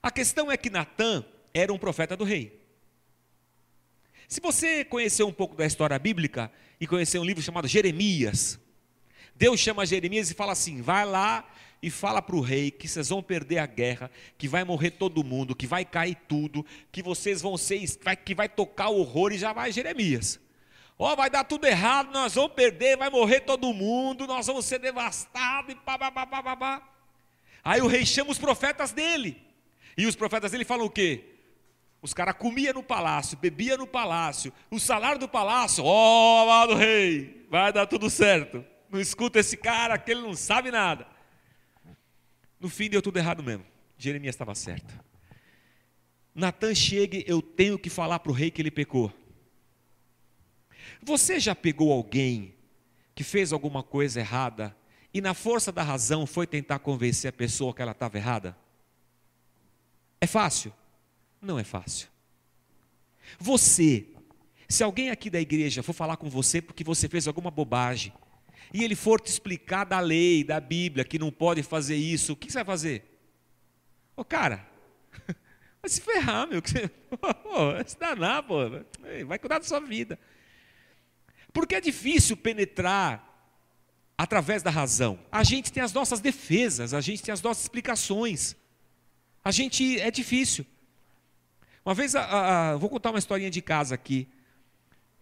A 0.02 0.11
questão 0.11 0.50
é 0.50 0.56
que 0.56 0.68
Natan 0.68 1.25
era 1.54 1.73
um 1.73 1.78
profeta 1.78 2.16
do 2.16 2.25
rei. 2.25 2.61
Se 4.28 4.40
você 4.40 4.85
conhecer 4.85 5.23
um 5.23 5.33
pouco 5.33 5.54
da 5.56 5.64
história 5.64 5.99
bíblica 5.99 6.50
e 6.80 6.87
conhecer 6.87 7.18
um 7.18 7.25
livro 7.25 7.42
chamado 7.42 7.68
Jeremias, 7.68 8.59
Deus 9.35 9.61
chama 9.61 9.87
Jeremias 9.87 10.30
e 10.30 10.35
fala 10.35 10.52
assim: 10.52 10.83
vai 10.83 11.06
lá 11.06 11.49
e 11.83 11.90
fala 11.90 12.23
para 12.23 12.37
o 12.37 12.40
rei 12.40 12.71
que 12.71 12.88
vocês 12.88 13.09
vão 13.09 13.23
perder 13.23 13.59
a 13.59 13.66
guerra, 13.66 14.11
que 14.38 14.49
vai 14.49 14.64
morrer 14.64 14.92
todo 14.92 15.23
mundo, 15.23 15.54
que 15.54 15.66
vai 15.66 15.85
cair 15.85 16.16
tudo, 16.26 16.64
que 16.90 17.02
vocês 17.02 17.42
vão 17.42 17.56
ser, 17.56 17.80
que 18.25 18.35
vai 18.35 18.49
tocar 18.49 18.88
o 18.88 18.99
horror 18.99 19.33
e 19.33 19.38
já 19.38 19.52
vai 19.52 19.71
Jeremias. 19.73 20.40
Ó, 20.99 21.12
oh, 21.12 21.16
vai 21.16 21.28
dar 21.28 21.45
tudo 21.45 21.66
errado, 21.66 22.11
nós 22.11 22.35
vamos 22.35 22.52
perder, 22.52 22.97
vai 22.97 23.11
morrer 23.11 23.40
todo 23.40 23.73
mundo, 23.73 24.26
nós 24.26 24.47
vamos 24.47 24.64
ser 24.64 24.78
devastados 24.78 25.73
e 25.73 25.76
pá, 25.76 25.99
pá, 25.99 26.11
pá, 26.11 26.26
pá, 26.26 26.56
pá. 26.56 26.83
Aí 27.62 27.83
o 27.83 27.87
rei 27.87 28.06
chama 28.06 28.30
os 28.30 28.38
profetas 28.38 28.92
dele. 28.92 29.45
E 29.97 30.06
os 30.06 30.16
profetas 30.16 30.50
dele 30.52 30.64
falam 30.64 30.87
o 30.87 30.90
quê? 30.90 31.37
Os 32.00 32.14
caras 32.14 32.37
comiam 32.37 32.75
no 32.75 32.83
palácio, 32.83 33.37
bebiam 33.37 33.76
no 33.76 33.87
palácio, 33.87 34.52
o 34.71 34.78
salário 34.78 35.18
do 35.18 35.28
palácio, 35.28 35.85
ó, 35.85 36.38
oh, 36.38 36.42
amado 36.45 36.75
rei, 36.75 37.47
vai 37.50 37.73
dar 37.73 37.87
tudo 37.87 38.09
certo. 38.09 38.64
Não 38.88 39.00
escuta 39.00 39.40
esse 39.40 39.56
cara, 39.56 39.99
que 39.99 40.12
ele 40.12 40.23
não 40.23 40.35
sabe 40.35 40.71
nada. 40.71 41.06
No 42.66 42.70
fim 42.70 42.90
deu 42.90 43.00
tudo 43.00 43.16
errado 43.16 43.44
mesmo. 43.44 43.64
Jeremias 43.96 44.35
estava 44.35 44.52
certo. 44.52 44.92
Natan 46.35 46.75
chega, 46.75 47.23
eu 47.25 47.40
tenho 47.40 47.78
que 47.78 47.88
falar 47.88 48.18
para 48.18 48.32
o 48.32 48.35
rei 48.35 48.50
que 48.50 48.61
ele 48.61 48.73
pecou. 48.73 49.12
Você 51.00 51.38
já 51.38 51.54
pegou 51.54 51.92
alguém 51.92 52.56
que 53.14 53.23
fez 53.23 53.52
alguma 53.52 53.85
coisa 53.85 54.18
errada 54.18 54.76
e 55.14 55.20
na 55.20 55.32
força 55.32 55.70
da 55.70 55.85
razão 55.85 56.26
foi 56.26 56.44
tentar 56.44 56.80
convencer 56.80 57.28
a 57.28 57.32
pessoa 57.32 57.73
que 57.73 57.80
ela 57.80 57.92
estava 57.92 58.16
errada? 58.18 58.58
É 60.20 60.26
fácil? 60.26 60.73
Não 61.40 61.61
é 61.61 61.62
fácil. 61.62 62.08
Você, 63.38 64.08
se 64.68 64.82
alguém 64.82 65.11
aqui 65.11 65.30
da 65.30 65.40
igreja 65.40 65.85
for 65.85 65.92
falar 65.92 66.16
com 66.16 66.28
você 66.28 66.61
porque 66.61 66.82
você 66.82 67.08
fez 67.08 67.28
alguma 67.28 67.52
bobagem, 67.52 68.12
e 68.73 68.82
ele 68.82 68.94
for 68.94 69.20
te 69.20 69.28
explicar 69.28 69.85
da 69.85 70.00
lei, 70.00 70.42
da 70.42 70.61
Bíblia, 70.61 71.04
que 71.04 71.18
não 71.18 71.30
pode 71.30 71.62
fazer 71.62 71.96
isso, 71.96 72.32
o 72.32 72.37
que 72.37 72.50
você 72.50 72.58
vai 72.58 72.64
fazer? 72.64 73.04
Ô 74.16 74.25
cara, 74.25 74.66
vai 75.80 75.88
se 75.88 76.00
ferrar, 76.00 76.49
meu, 76.49 76.61
vai 77.73 77.85
se 77.87 77.99
danar, 77.99 78.42
pô, 78.42 78.56
vai 79.26 79.38
cuidar 79.38 79.58
da 79.58 79.64
sua 79.64 79.80
vida. 79.80 80.18
Porque 81.52 81.75
é 81.75 81.80
difícil 81.80 82.37
penetrar 82.37 83.23
através 84.18 84.62
da 84.62 84.70
razão. 84.70 85.18
A 85.30 85.42
gente 85.42 85.73
tem 85.73 85.82
as 85.82 85.92
nossas 85.92 86.20
defesas, 86.20 86.92
a 86.92 87.00
gente 87.00 87.23
tem 87.23 87.32
as 87.32 87.42
nossas 87.42 87.64
explicações. 87.64 88.56
A 89.44 89.50
gente 89.50 90.00
é 90.00 90.11
difícil. 90.11 90.66
Uma 91.85 91.94
vez, 91.94 92.16
a, 92.16 92.73
a, 92.73 92.76
vou 92.76 92.90
contar 92.90 93.11
uma 93.11 93.18
historinha 93.18 93.50
de 93.50 93.62
casa 93.62 93.94
aqui. 93.94 94.28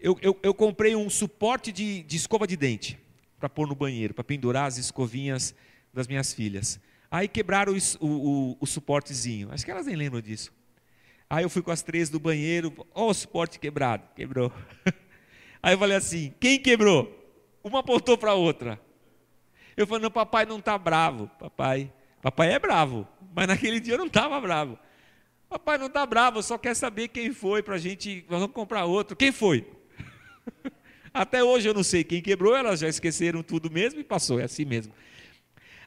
Eu, 0.01 0.19
eu, 0.23 0.39
eu 0.43 0.55
comprei 0.55 0.97
um 0.97 1.11
suporte 1.11 1.71
de, 1.71 2.03
de 2.03 2.17
escova 2.17 2.47
de 2.47 2.57
dente 2.57 3.04
para 3.45 3.49
pôr 3.51 3.69
no 3.69 3.75
banheiro, 3.75 4.15
para 4.15 4.25
pendurar 4.25 4.65
as 4.65 4.79
escovinhas 4.79 5.55
das 5.93 6.09
minhas 6.09 6.33
filhas. 6.33 6.81
Aí 7.11 7.29
quebraram 7.29 7.75
o, 8.01 8.07
o, 8.07 8.57
o, 8.59 8.67
suportezinho. 8.67 9.53
Acho 9.53 9.67
que 9.67 9.71
elas 9.71 9.85
nem 9.85 9.95
lembram 9.95 10.23
disso. 10.23 10.51
Aí 11.29 11.45
eu 11.45 11.51
fui 11.51 11.61
com 11.61 11.71
as 11.71 11.83
três 11.83 12.09
do 12.09 12.19
banheiro. 12.19 12.73
Ó, 12.95 13.05
oh, 13.05 13.11
o 13.11 13.15
suporte 13.15 13.59
quebrado. 13.59 14.03
Quebrou. 14.17 14.51
Aí 15.63 15.75
eu 15.75 15.79
falei 15.79 15.95
assim: 15.95 16.33
quem 16.41 16.59
quebrou? 16.59 17.07
Uma 17.63 17.81
apontou 17.81 18.17
para 18.17 18.31
a 18.31 18.35
outra. 18.35 18.81
Eu 19.77 19.87
falei: 19.87 20.03
não, 20.03 20.11
papai 20.11 20.47
não 20.47 20.59
está 20.59 20.79
bravo. 20.79 21.31
Papai, 21.39 21.93
papai 22.23 22.51
é 22.51 22.59
bravo. 22.59 23.07
Mas 23.35 23.47
naquele 23.47 23.79
dia 23.79 23.93
eu 23.93 23.99
não 23.99 24.07
estava 24.07 24.41
bravo. 24.41 24.79
Papai 25.51 25.77
não 25.77 25.89
está 25.89 26.07
bravo, 26.07 26.43
só 26.43 26.57
quer 26.57 26.75
saber 26.75 27.09
quem 27.09 27.31
foi 27.31 27.63
para 27.63 27.75
a 27.75 27.79
gente. 27.79 28.25
Vamos 28.27 28.53
comprar 28.53 28.87
outro. 28.87 29.15
Quem 29.15 29.31
foi? 29.31 29.71
Até 31.15 31.45
hoje 31.45 31.69
eu 31.69 31.73
não 31.73 31.85
sei 31.85 32.03
quem 32.03 32.21
quebrou, 32.21 32.57
elas 32.57 32.81
já 32.81 32.89
esqueceram 32.89 33.41
tudo 33.41 33.71
mesmo 33.71 34.01
e 34.01 34.05
passou, 34.05 34.41
é 34.41 34.45
assim 34.45 34.65
mesmo. 34.65 34.93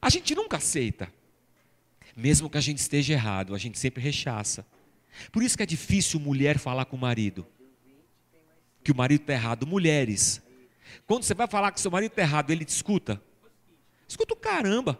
A 0.01 0.09
gente 0.09 0.33
nunca 0.33 0.55
aceita. 0.55 1.11
Mesmo 2.15 2.49
que 2.49 2.57
a 2.57 2.61
gente 2.61 2.77
esteja 2.77 3.13
errado, 3.13 3.53
a 3.53 3.57
gente 3.57 3.77
sempre 3.77 4.01
rechaça. 4.01 4.65
Por 5.29 5.43
isso 5.43 5.57
que 5.57 5.63
é 5.63 5.65
difícil 5.65 6.17
mulher 6.17 6.57
falar 6.57 6.85
com 6.85 6.95
o 6.95 6.99
marido. 6.99 7.45
Que 8.81 8.91
o 8.91 8.95
marido 8.95 9.21
está 9.21 9.33
errado. 9.33 9.67
Mulheres, 9.67 10.41
quando 11.05 11.23
você 11.23 11.33
vai 11.33 11.47
falar 11.47 11.71
que 11.73 11.81
seu 11.81 11.91
marido 11.91 12.11
está 12.11 12.21
errado, 12.21 12.49
ele 12.51 12.63
te 12.63 12.69
escuta. 12.69 13.21
Escuta 14.07 14.33
o 14.33 14.37
caramba. 14.37 14.97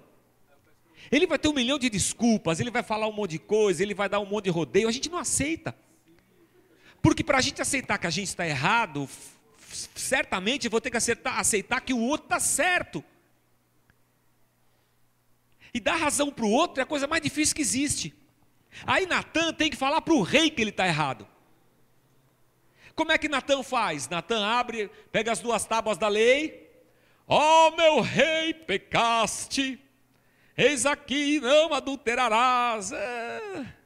Ele 1.10 1.26
vai 1.26 1.40
ter 1.40 1.48
um 1.48 1.54
milhão 1.54 1.80
de 1.80 1.90
desculpas, 1.90 2.60
ele 2.60 2.70
vai 2.70 2.84
falar 2.84 3.08
um 3.08 3.14
monte 3.14 3.32
de 3.32 3.40
coisa, 3.40 3.82
ele 3.82 3.94
vai 3.94 4.10
dar 4.10 4.20
um 4.20 4.26
monte 4.26 4.46
de 4.46 4.50
rodeio. 4.50 4.90
A 4.90 4.92
gente 4.92 5.10
não 5.10 5.18
aceita. 5.18 5.74
Porque 7.02 7.24
para 7.24 7.38
a 7.38 7.42
gente 7.42 7.62
aceitar 7.62 7.98
que 7.98 8.08
a 8.08 8.10
gente 8.10 8.28
está 8.28 8.46
errado, 8.46 9.08
certamente 9.96 10.70
vou 10.70 10.82
ter 10.82 10.92
que 10.92 10.98
aceitar, 10.98 11.40
aceitar 11.40 11.82
que 11.82 11.94
o 11.94 12.00
outro 12.00 12.26
está 12.26 12.40
certo. 12.40 13.04
E 15.74 15.80
dar 15.80 15.96
razão 15.96 16.32
para 16.32 16.46
o 16.46 16.52
outro 16.52 16.80
é 16.80 16.84
a 16.84 16.88
coisa 16.88 17.08
mais 17.08 17.22
difícil 17.22 17.56
que 17.56 17.62
existe. 17.62 18.14
Aí 18.86 19.06
Natan 19.06 19.54
tem 19.54 19.70
que 19.70 19.78
falar 19.78 20.02
para 20.02 20.14
o 20.14 20.22
rei 20.22 20.50
que 20.50 20.62
ele 20.62 20.72
está 20.72 20.88
errado. 20.88 21.28
Como 22.96 23.12
é 23.12 23.18
que 23.18 23.30
Natan 23.30 23.62
faz? 23.62 24.10
Natan 24.10 24.46
abre, 24.46 24.90
pega 25.12 25.32
as 25.32 25.40
duas 25.40 25.66
tábuas 25.66 25.98
da 25.98 26.08
lei, 26.08 26.68
Ó 27.30 27.68
oh, 27.68 27.76
meu 27.76 28.00
rei, 28.00 28.54
pecaste, 28.54 29.78
eis 30.56 30.86
aqui, 30.86 31.42
não 31.42 31.74
adulterarás. 31.74 32.94
É. 32.94 33.77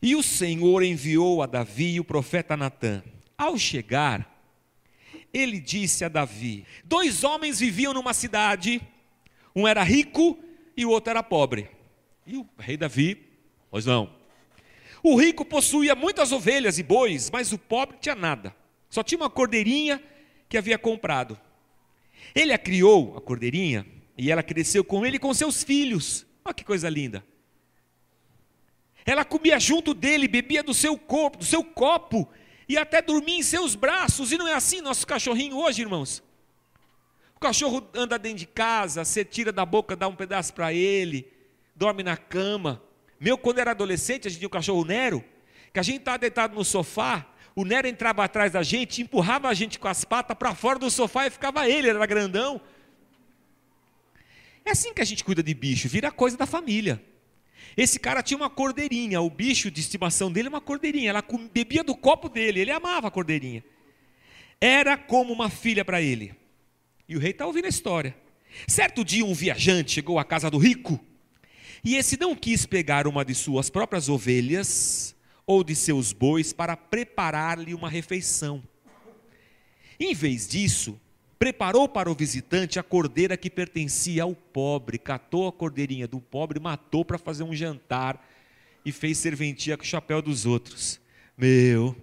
E 0.00 0.14
o 0.14 0.22
Senhor 0.22 0.82
enviou 0.82 1.42
a 1.42 1.46
Davi 1.46 1.98
o 1.98 2.04
profeta 2.04 2.56
Natã. 2.56 3.02
Ao 3.36 3.58
chegar, 3.58 4.36
ele 5.32 5.58
disse 5.58 6.04
a 6.04 6.08
Davi: 6.08 6.64
Dois 6.84 7.24
homens 7.24 7.60
viviam 7.60 7.92
numa 7.92 8.14
cidade, 8.14 8.80
um 9.54 9.66
era 9.66 9.82
rico 9.82 10.38
e 10.76 10.84
o 10.84 10.90
outro 10.90 11.10
era 11.10 11.22
pobre. 11.22 11.70
E 12.26 12.36
o 12.36 12.46
rei 12.58 12.76
Davi, 12.76 13.26
pois 13.70 13.86
não. 13.86 14.10
O 15.02 15.16
rico 15.16 15.44
possuía 15.44 15.94
muitas 15.94 16.32
ovelhas 16.32 16.78
e 16.78 16.82
bois, 16.82 17.30
mas 17.30 17.52
o 17.52 17.58
pobre 17.58 17.96
tinha 18.00 18.14
nada. 18.14 18.54
Só 18.90 19.02
tinha 19.02 19.18
uma 19.18 19.30
cordeirinha 19.30 20.02
que 20.48 20.58
havia 20.58 20.78
comprado. 20.78 21.38
Ele 22.34 22.52
a 22.52 22.58
criou, 22.58 23.16
a 23.16 23.20
cordeirinha, 23.20 23.86
e 24.18 24.30
ela 24.30 24.42
cresceu 24.42 24.82
com 24.82 25.04
ele 25.06 25.16
e 25.16 25.20
com 25.20 25.32
seus 25.32 25.62
filhos. 25.62 26.26
Olha 26.44 26.54
que 26.54 26.64
coisa 26.64 26.88
linda. 26.88 27.24
Ela 29.06 29.24
comia 29.24 29.58
junto 29.60 29.94
dele, 29.94 30.26
bebia 30.26 30.64
do 30.64 30.74
seu 30.74 30.98
corpo, 30.98 31.38
do 31.38 31.44
seu 31.44 31.62
copo, 31.62 32.28
e 32.68 32.76
até 32.76 33.00
dormia 33.00 33.38
em 33.38 33.42
seus 33.42 33.76
braços. 33.76 34.32
E 34.32 34.36
não 34.36 34.48
é 34.48 34.54
assim 34.54 34.80
nosso 34.80 35.06
cachorrinho 35.06 35.56
hoje, 35.56 35.80
irmãos? 35.80 36.24
O 37.36 37.38
cachorro 37.38 37.88
anda 37.94 38.18
dentro 38.18 38.38
de 38.38 38.46
casa, 38.46 39.04
você 39.04 39.24
tira 39.24 39.52
da 39.52 39.64
boca, 39.64 39.94
dá 39.94 40.08
um 40.08 40.16
pedaço 40.16 40.52
para 40.52 40.72
ele, 40.72 41.32
dorme 41.76 42.02
na 42.02 42.16
cama. 42.16 42.82
Meu, 43.20 43.38
quando 43.38 43.60
era 43.60 43.70
adolescente, 43.70 44.26
a 44.26 44.30
gente 44.30 44.40
tinha 44.40 44.48
o 44.48 44.50
cachorro 44.50 44.84
Nero, 44.84 45.24
que 45.72 45.78
a 45.78 45.82
gente 45.82 45.98
estava 45.98 46.18
deitado 46.18 46.56
no 46.56 46.64
sofá, 46.64 47.26
o 47.54 47.64
Nero 47.64 47.86
entrava 47.86 48.24
atrás 48.24 48.52
da 48.52 48.62
gente, 48.62 49.00
empurrava 49.00 49.48
a 49.48 49.54
gente 49.54 49.78
com 49.78 49.86
as 49.86 50.04
patas 50.04 50.36
para 50.36 50.54
fora 50.54 50.78
do 50.78 50.90
sofá 50.90 51.26
e 51.26 51.30
ficava 51.30 51.68
ele 51.68 51.88
era 51.88 52.06
grandão. 52.06 52.60
É 54.64 54.72
assim 54.72 54.92
que 54.92 55.00
a 55.00 55.04
gente 55.04 55.22
cuida 55.22 55.42
de 55.42 55.54
bicho, 55.54 55.88
vira 55.88 56.10
coisa 56.10 56.36
da 56.36 56.44
família. 56.44 57.00
Esse 57.76 57.98
cara 57.98 58.22
tinha 58.22 58.38
uma 58.38 58.48
cordeirinha, 58.48 59.20
o 59.20 59.28
bicho 59.28 59.70
de 59.70 59.80
estimação 59.80 60.32
dele 60.32 60.48
é 60.48 60.50
uma 60.50 60.60
cordeirinha. 60.60 61.10
Ela 61.10 61.24
bebia 61.52 61.84
do 61.84 61.94
copo 61.94 62.28
dele, 62.28 62.60
ele 62.60 62.70
amava 62.70 63.08
a 63.08 63.10
cordeirinha. 63.10 63.62
Era 64.58 64.96
como 64.96 65.32
uma 65.32 65.50
filha 65.50 65.84
para 65.84 66.00
ele. 66.00 66.34
E 67.06 67.16
o 67.16 67.20
rei 67.20 67.32
está 67.32 67.46
ouvindo 67.46 67.66
a 67.66 67.68
história. 67.68 68.16
Certo 68.66 69.04
dia, 69.04 69.24
um 69.24 69.34
viajante 69.34 69.92
chegou 69.92 70.18
à 70.18 70.24
casa 70.24 70.50
do 70.50 70.56
rico. 70.56 70.98
E 71.84 71.96
esse 71.96 72.18
não 72.18 72.34
quis 72.34 72.64
pegar 72.64 73.06
uma 73.06 73.24
de 73.24 73.34
suas 73.34 73.68
próprias 73.68 74.08
ovelhas 74.08 75.14
ou 75.46 75.62
de 75.62 75.76
seus 75.76 76.12
bois 76.12 76.52
para 76.52 76.76
preparar-lhe 76.76 77.74
uma 77.74 77.90
refeição. 77.90 78.62
Em 80.00 80.14
vez 80.14 80.48
disso, 80.48 80.98
preparou 81.38 81.88
para 81.88 82.10
o 82.10 82.14
visitante 82.14 82.78
a 82.78 82.82
cordeira 82.82 83.36
que 83.36 83.50
pertencia 83.50 84.22
ao 84.22 84.34
pobre, 84.34 84.98
catou 84.98 85.48
a 85.48 85.52
cordeirinha 85.52 86.08
do 86.08 86.20
pobre, 86.20 86.58
matou 86.58 87.04
para 87.04 87.18
fazer 87.18 87.42
um 87.42 87.54
jantar 87.54 88.24
e 88.84 88.92
fez 88.92 89.18
serventia 89.18 89.76
com 89.76 89.82
o 89.82 89.86
chapéu 89.86 90.22
dos 90.22 90.46
outros. 90.46 91.00
Meu. 91.36 91.94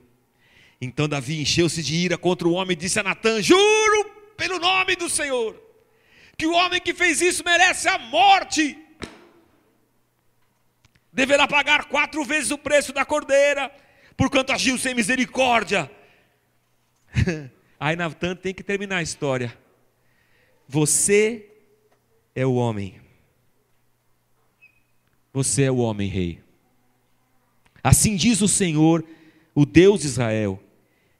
Então 0.80 1.08
Davi 1.08 1.42
encheu-se 1.42 1.82
de 1.82 1.96
ira 1.96 2.18
contra 2.18 2.48
o 2.48 2.54
homem 2.54 2.74
e 2.74 2.80
disse 2.80 3.00
a 3.00 3.04
Natã: 3.04 3.42
Juro 3.42 4.12
pelo 4.38 4.60
nome 4.60 4.96
do 4.96 5.10
Senhor, 5.10 5.60
que 6.38 6.46
o 6.46 6.54
homem 6.54 6.82
que 6.82 6.94
fez 6.94 7.22
isso 7.22 7.44
merece 7.44 7.88
a 7.88 7.98
morte. 7.98 8.78
Deverá 11.12 11.48
pagar 11.48 11.86
quatro 11.86 12.24
vezes 12.24 12.52
o 12.52 12.58
preço 12.58 12.92
da 12.92 13.06
cordeira, 13.06 13.72
porquanto 14.18 14.52
agiu 14.52 14.78
sem 14.78 14.94
misericórdia. 14.94 15.90
Aí 17.84 17.98
Natan 17.98 18.34
tem 18.34 18.54
que 18.54 18.64
terminar 18.64 19.00
a 19.00 19.02
história. 19.02 19.54
Você 20.70 21.50
é 22.34 22.46
o 22.46 22.54
homem. 22.54 22.96
Você 25.34 25.64
é 25.64 25.72
o 25.72 25.80
homem 25.80 26.08
rei. 26.08 26.40
Assim 27.84 28.16
diz 28.16 28.40
o 28.40 28.48
Senhor, 28.48 29.04
o 29.54 29.66
Deus 29.66 30.00
de 30.00 30.08
Israel: 30.08 30.64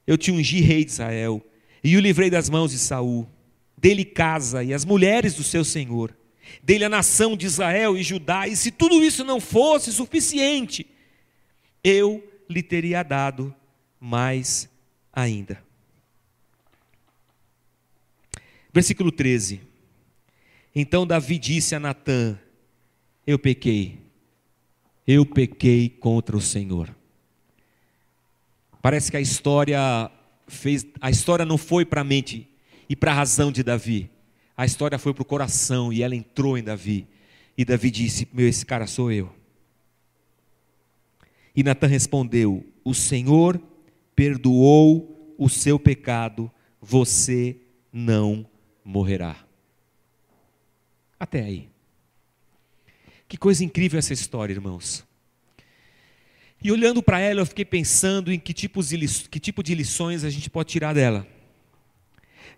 Eu 0.06 0.16
te 0.16 0.32
ungi 0.32 0.62
rei 0.62 0.86
de 0.86 0.92
Israel 0.92 1.44
e 1.82 1.98
o 1.98 2.00
livrei 2.00 2.30
das 2.30 2.48
mãos 2.48 2.70
de 2.70 2.78
Saul. 2.78 3.28
Dele 3.76 4.02
casa 4.02 4.64
e 4.64 4.72
as 4.72 4.86
mulheres 4.86 5.34
do 5.34 5.42
seu 5.42 5.66
Senhor. 5.66 6.16
Dele 6.62 6.86
a 6.86 6.88
nação 6.88 7.36
de 7.36 7.44
Israel 7.44 7.94
e 7.94 8.02
Judá. 8.02 8.48
E 8.48 8.56
se 8.56 8.70
tudo 8.70 9.04
isso 9.04 9.22
não 9.22 9.38
fosse 9.38 9.92
suficiente, 9.92 10.86
eu 11.84 12.26
lhe 12.48 12.62
teria 12.62 13.02
dado 13.02 13.54
mais 14.00 14.66
ainda. 15.12 15.62
Versículo 18.74 19.12
13. 19.12 19.60
Então 20.74 21.06
Davi 21.06 21.38
disse 21.38 21.76
a 21.76 21.80
Natã: 21.80 22.36
Eu 23.24 23.38
pequei, 23.38 24.00
eu 25.06 25.24
pequei 25.24 25.88
contra 25.88 26.36
o 26.36 26.40
Senhor. 26.40 26.92
Parece 28.82 29.12
que 29.12 29.16
a 29.16 29.20
história 29.20 30.10
fez, 30.48 30.84
a 31.00 31.08
história 31.08 31.44
não 31.44 31.56
foi 31.56 31.84
para 31.84 32.00
a 32.00 32.04
mente 32.04 32.48
e 32.88 32.96
para 32.96 33.12
a 33.12 33.14
razão 33.14 33.52
de 33.52 33.62
Davi. 33.62 34.10
A 34.56 34.66
história 34.66 34.98
foi 34.98 35.14
para 35.14 35.22
o 35.22 35.26
coração 35.26 35.92
e 35.92 36.02
ela 36.02 36.16
entrou 36.16 36.58
em 36.58 36.64
Davi. 36.64 37.06
E 37.56 37.64
Davi 37.64 37.92
disse: 37.92 38.26
Meu, 38.32 38.48
esse 38.48 38.66
cara 38.66 38.88
sou 38.88 39.12
eu. 39.12 39.32
E 41.54 41.62
Natan 41.62 41.86
respondeu: 41.86 42.66
O 42.82 42.92
Senhor 42.92 43.62
perdoou 44.16 45.32
o 45.38 45.48
seu 45.48 45.78
pecado, 45.78 46.50
você 46.80 47.56
não 47.92 48.52
morrerá. 48.84 49.36
Até 51.18 51.40
aí. 51.40 51.68
Que 53.26 53.36
coisa 53.36 53.64
incrível 53.64 53.98
essa 53.98 54.12
história, 54.12 54.52
irmãos. 54.52 55.04
E 56.62 56.70
olhando 56.70 57.02
para 57.02 57.18
ela, 57.18 57.40
eu 57.40 57.46
fiquei 57.46 57.64
pensando 57.64 58.32
em 58.32 58.38
que, 58.38 58.52
tipos 58.52 58.88
de, 58.88 58.98
que 59.28 59.40
tipo 59.40 59.62
de 59.62 59.74
lições 59.74 60.24
a 60.24 60.30
gente 60.30 60.50
pode 60.50 60.70
tirar 60.70 60.94
dela. 60.94 61.26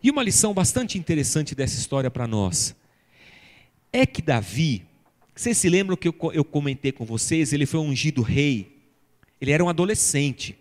E 0.03 0.11
uma 0.11 0.23
lição 0.23 0.53
bastante 0.53 0.99
interessante 0.99 1.55
dessa 1.55 1.79
história 1.79 2.11
para 2.11 2.27
nós 2.27 2.75
é 3.93 4.05
que 4.05 4.21
Davi, 4.21 4.85
vocês 5.35 5.57
se 5.57 5.69
lembram 5.69 5.97
que 5.97 6.09
eu, 6.09 6.15
eu 6.33 6.45
comentei 6.45 6.93
com 6.93 7.05
vocês, 7.05 7.53
ele 7.53 7.67
foi 7.67 7.81
ungido 7.81 8.23
rei, 8.23 8.77
ele 9.41 9.53
era 9.53 9.65
um 9.65 9.69
adolescente. 9.69 10.57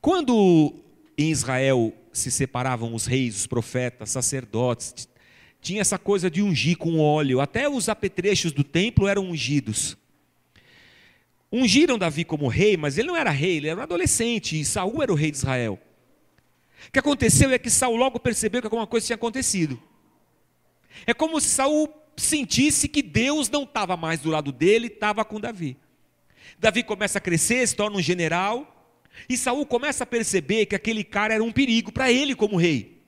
Quando 0.00 0.74
em 1.16 1.30
Israel 1.30 1.92
se 2.12 2.30
separavam 2.30 2.94
os 2.94 3.06
reis, 3.06 3.36
os 3.36 3.46
profetas, 3.46 4.10
sacerdotes. 4.10 5.08
Tinha 5.60 5.80
essa 5.80 5.98
coisa 5.98 6.30
de 6.30 6.42
ungir 6.42 6.76
com 6.76 6.98
óleo. 6.98 7.40
Até 7.40 7.68
os 7.68 7.88
apetrechos 7.88 8.52
do 8.52 8.62
templo 8.62 9.08
eram 9.08 9.24
ungidos. 9.30 9.96
Ungiram 11.50 11.98
Davi 11.98 12.24
como 12.24 12.46
rei, 12.46 12.76
mas 12.76 12.98
ele 12.98 13.08
não 13.08 13.16
era 13.16 13.30
rei, 13.30 13.56
ele 13.56 13.68
era 13.68 13.80
um 13.80 13.82
adolescente, 13.82 14.60
e 14.60 14.64
Saul 14.64 15.02
era 15.02 15.12
o 15.12 15.16
rei 15.16 15.30
de 15.30 15.38
Israel. 15.38 15.78
O 16.86 16.92
que 16.92 16.98
aconteceu 16.98 17.50
é 17.50 17.58
que 17.58 17.70
Saul 17.70 17.96
logo 17.96 18.20
percebeu 18.20 18.60
que 18.60 18.66
alguma 18.66 18.86
coisa 18.86 19.06
tinha 19.06 19.16
acontecido. 19.16 19.80
É 21.06 21.14
como 21.14 21.40
se 21.40 21.48
Saul 21.48 21.88
sentisse 22.16 22.88
que 22.88 23.02
Deus 23.02 23.48
não 23.48 23.62
estava 23.62 23.96
mais 23.96 24.20
do 24.20 24.30
lado 24.30 24.52
dele, 24.52 24.88
estava 24.88 25.24
com 25.24 25.40
Davi. 25.40 25.76
Davi 26.58 26.82
começa 26.82 27.18
a 27.18 27.20
crescer, 27.20 27.66
se 27.66 27.74
torna 27.74 27.96
um 27.96 28.02
general, 28.02 28.77
e 29.28 29.36
Saul 29.36 29.64
começa 29.64 30.04
a 30.04 30.06
perceber 30.06 30.66
que 30.66 30.74
aquele 30.74 31.02
cara 31.02 31.34
era 31.34 31.42
um 31.42 31.52
perigo 31.52 31.90
para 31.90 32.10
ele 32.12 32.34
como 32.34 32.56
rei. 32.56 33.02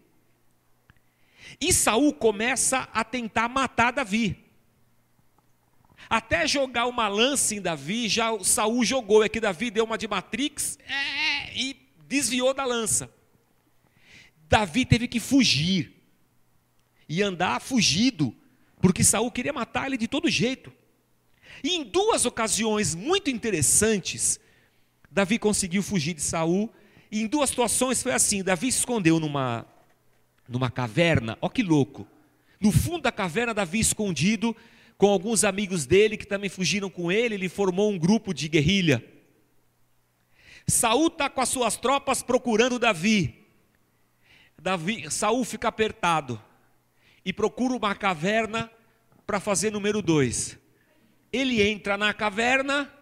E 1.61 1.73
Saul 1.73 2.15
começa 2.15 2.89
a 2.93 3.05
tentar 3.05 3.49
matar 3.49 3.93
Davi. 3.93 4.37
Até 6.09 6.47
jogar 6.47 6.87
uma 6.87 7.07
lança 7.07 7.55
em 7.55 7.61
Davi, 7.61 8.09
já 8.09 8.39
Saul 8.41 8.85
jogou, 8.85 9.23
é 9.23 9.29
que 9.29 9.41
Davi 9.41 9.71
deu 9.71 9.85
uma 9.85 9.99
de 9.99 10.09
Matrix 10.09 10.79
é, 10.89 11.55
e 11.55 11.77
desviou 12.09 12.55
da 12.55 12.65
lança. 12.65 13.13
Davi 14.49 14.85
teve 14.85 15.07
que 15.07 15.21
fugir 15.21 15.95
e 17.09 17.23
andar 17.23 17.61
fugido, 17.61 18.35
porque 18.81 19.05
Saul 19.05 19.31
queria 19.31 19.53
matar 19.53 19.87
ele 19.87 19.97
de 19.97 20.09
todo 20.09 20.29
jeito. 20.29 20.73
E 21.63 21.77
em 21.77 21.85
duas 21.85 22.25
ocasiões 22.25 22.95
muito 22.95 23.31
interessantes, 23.31 24.41
Davi 25.11 25.39
conseguiu 25.39 25.83
fugir 25.83 26.15
de 26.15 26.23
Saul. 26.23 26.71
E 27.11 27.21
em 27.21 27.27
duas 27.27 27.51
situações 27.51 28.03
foi 28.03 28.13
assim: 28.13 28.43
Davi 28.43 28.71
se 28.71 28.79
escondeu 28.79 29.19
numa, 29.19 29.67
numa 30.49 30.71
caverna, 30.71 31.37
ó 31.41 31.49
que 31.49 31.63
louco. 31.63 32.07
No 32.61 32.71
fundo 32.71 33.03
da 33.03 33.13
caverna, 33.13 33.55
Davi 33.55 33.81
escondido 33.81 34.55
com 34.97 35.09
alguns 35.09 35.45
amigos 35.45 35.87
dele 35.87 36.17
que 36.17 36.27
também 36.27 36.51
fugiram 36.51 36.91
com 36.91 37.11
ele, 37.11 37.35
ele 37.35 37.49
formou 37.49 37.91
um 37.91 37.99
grupo 37.99 38.35
de 38.35 38.47
guerrilha. 38.49 39.03
Saul 40.67 41.07
está 41.07 41.29
com 41.31 41.41
as 41.41 41.49
suas 41.49 41.79
tropas 41.79 42.23
procurando 42.23 42.79
Davi. 42.79 43.35
Davi, 44.61 45.11
Saul 45.11 45.43
fica 45.43 45.69
apertado 45.69 46.41
e 47.25 47.33
procura 47.33 47.75
uma 47.75 47.95
caverna 47.95 48.71
para 49.27 49.41
fazer 49.41 49.71
número 49.71 50.03
dois. 50.03 50.59
Ele 51.33 51.63
entra 51.63 51.97
na 51.97 52.13
caverna, 52.13 52.93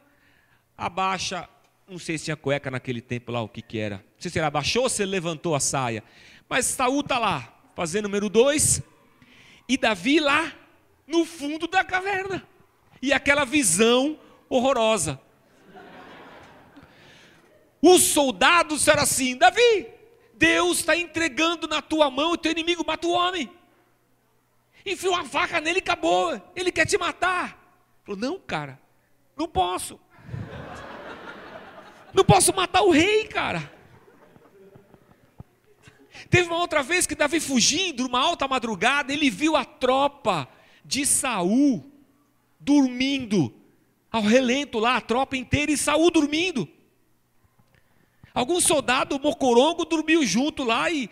abaixa 0.76 1.48
não 1.88 1.98
sei 1.98 2.18
se 2.18 2.24
tinha 2.27 2.37
cueca 2.37 2.70
naquele 2.70 3.01
tempo 3.01 3.33
lá, 3.33 3.40
o 3.40 3.48
que 3.48 3.62
que 3.62 3.79
era. 3.79 3.96
Não 3.96 4.20
sei 4.20 4.31
se 4.31 4.38
ele 4.38 4.46
abaixou 4.46 4.83
ou 4.83 4.88
se 4.88 5.03
ele 5.03 5.12
levantou 5.12 5.55
a 5.55 5.61
saia. 5.61 6.05
Mas 6.48 6.66
Saul 6.66 7.01
está 7.01 7.18
lá, 7.18 7.53
fazendo 7.74 8.05
número 8.05 8.29
dois, 8.29 8.83
e 9.66 9.77
Davi 9.77 10.20
lá 10.20 10.53
no 11.07 11.24
fundo 11.24 11.66
da 11.66 11.83
caverna. 11.83 12.46
E 13.01 13.12
aquela 13.12 13.44
visão 13.44 14.18
horrorosa. 14.48 15.20
Os 17.81 18.03
soldados 18.03 18.79
disseram 18.79 19.03
assim: 19.03 19.37
Davi, 19.37 19.88
Deus 20.35 20.79
está 20.79 20.96
entregando 20.96 21.66
na 21.66 21.81
tua 21.81 22.11
mão 22.11 22.33
o 22.33 22.37
teu 22.37 22.53
inimigo 22.53 22.85
mata 22.87 23.07
o 23.07 23.12
homem. 23.12 23.51
Enfiou 24.85 25.14
a 25.14 25.24
faca 25.24 25.61
nele 25.61 25.79
e 25.79 25.81
acabou. 25.81 26.40
Ele 26.55 26.72
quer 26.72 26.87
te 26.87 26.98
matar. 26.98 27.57
Falou: 28.05 28.20
Não, 28.20 28.38
cara, 28.38 28.81
não 29.37 29.48
posso. 29.48 29.98
Não 32.12 32.24
posso 32.24 32.54
matar 32.54 32.82
o 32.82 32.90
rei, 32.90 33.26
cara. 33.26 33.70
Teve 36.30 36.48
uma 36.48 36.58
outra 36.58 36.82
vez 36.82 37.06
que 37.06 37.14
Davi 37.14 37.40
fugindo, 37.40 38.04
numa 38.04 38.20
alta 38.20 38.46
madrugada, 38.46 39.12
ele 39.12 39.30
viu 39.30 39.56
a 39.56 39.64
tropa 39.64 40.48
de 40.84 41.06
Saul 41.06 41.90
dormindo 42.60 43.54
ao 44.10 44.22
relento 44.22 44.78
lá, 44.78 44.96
a 44.96 45.00
tropa 45.00 45.36
inteira 45.36 45.70
e 45.72 45.76
Saul 45.76 46.10
dormindo. 46.10 46.68
Algum 48.34 48.60
soldado 48.60 49.18
mocorongo 49.18 49.84
dormiu 49.84 50.24
junto 50.24 50.64
lá 50.64 50.90
e 50.90 51.10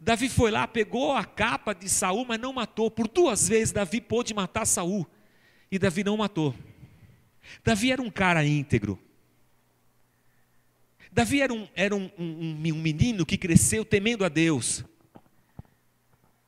Davi 0.00 0.28
foi 0.28 0.50
lá, 0.50 0.66
pegou 0.66 1.12
a 1.12 1.24
capa 1.24 1.74
de 1.74 1.88
Saul, 1.88 2.24
mas 2.24 2.38
não 2.38 2.52
matou. 2.52 2.90
Por 2.90 3.08
duas 3.08 3.48
vezes 3.48 3.72
Davi 3.72 4.00
pôde 4.00 4.32
matar 4.34 4.64
Saul 4.64 5.06
e 5.70 5.78
Davi 5.78 6.04
não 6.04 6.16
matou. 6.16 6.54
Davi 7.64 7.90
era 7.90 8.00
um 8.00 8.10
cara 8.10 8.44
íntegro. 8.44 8.98
Davi 11.18 11.40
era 11.40 11.52
um, 11.52 11.68
era 11.74 11.96
um, 11.96 12.08
um, 12.16 12.52
um 12.72 12.80
menino 12.80 13.26
que 13.26 13.36
cresceu 13.36 13.84
temendo 13.84 14.24
a 14.24 14.28
Deus. 14.28 14.84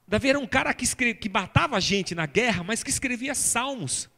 Davi 0.06 0.28
era 0.28 0.38
um 0.38 0.46
cara 0.46 0.72
que, 0.72 0.84
escreve, 0.84 1.14
que 1.14 1.28
matava 1.28 1.76
a 1.76 1.80
gente 1.80 2.14
na 2.14 2.24
guerra, 2.24 2.62
mas 2.62 2.84
que 2.84 2.88
escrevia 2.88 3.34
salmos. 3.34 4.08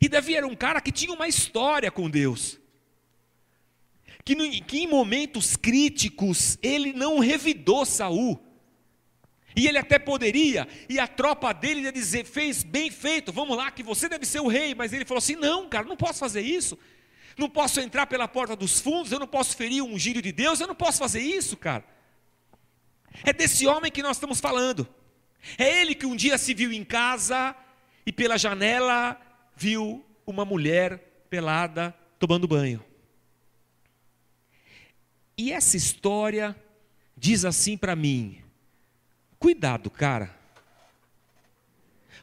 E 0.00 0.08
Davi 0.08 0.34
era 0.34 0.44
um 0.44 0.56
cara 0.56 0.80
que 0.80 0.90
tinha 0.90 1.12
uma 1.12 1.28
história 1.28 1.88
com 1.88 2.10
Deus. 2.10 2.58
Que, 4.24 4.34
no, 4.34 4.50
que 4.64 4.78
em 4.78 4.88
momentos 4.88 5.54
críticos 5.54 6.58
ele 6.60 6.92
não 6.92 7.20
revidou 7.20 7.86
Saul. 7.86 8.44
E 9.54 9.68
ele 9.68 9.78
até 9.78 10.00
poderia, 10.00 10.66
e 10.88 10.98
a 10.98 11.06
tropa 11.06 11.52
dele 11.52 11.82
ia 11.82 11.92
dizer: 11.92 12.24
fez 12.24 12.64
bem 12.64 12.90
feito, 12.90 13.32
vamos 13.32 13.56
lá, 13.56 13.70
que 13.70 13.84
você 13.84 14.08
deve 14.08 14.26
ser 14.26 14.40
o 14.40 14.48
rei. 14.48 14.74
Mas 14.74 14.92
ele 14.92 15.04
falou 15.04 15.18
assim: 15.18 15.36
não, 15.36 15.68
cara, 15.68 15.86
não 15.86 15.96
posso 15.96 16.18
fazer 16.18 16.40
isso 16.40 16.76
não 17.38 17.48
posso 17.48 17.80
entrar 17.80 18.06
pela 18.06 18.26
porta 18.26 18.56
dos 18.56 18.80
fundos, 18.80 19.12
eu 19.12 19.18
não 19.18 19.26
posso 19.26 19.56
ferir 19.56 19.82
um 19.82 19.98
gírio 19.98 20.20
de 20.20 20.32
Deus, 20.32 20.60
eu 20.60 20.66
não 20.66 20.74
posso 20.74 20.98
fazer 20.98 21.20
isso, 21.20 21.56
cara. 21.56 21.84
É 23.24 23.32
desse 23.32 23.66
homem 23.66 23.90
que 23.90 24.02
nós 24.02 24.16
estamos 24.16 24.40
falando. 24.40 24.86
É 25.56 25.80
ele 25.80 25.94
que 25.94 26.04
um 26.04 26.16
dia 26.16 26.36
se 26.36 26.52
viu 26.52 26.72
em 26.72 26.84
casa 26.84 27.54
e 28.04 28.12
pela 28.12 28.36
janela 28.36 29.20
viu 29.56 30.04
uma 30.26 30.44
mulher 30.44 30.98
pelada 31.30 31.94
tomando 32.18 32.48
banho. 32.48 32.84
E 35.36 35.52
essa 35.52 35.76
história 35.76 36.56
diz 37.16 37.44
assim 37.44 37.76
para 37.76 37.94
mim: 37.94 38.42
cuidado, 39.38 39.90
cara. 39.90 40.36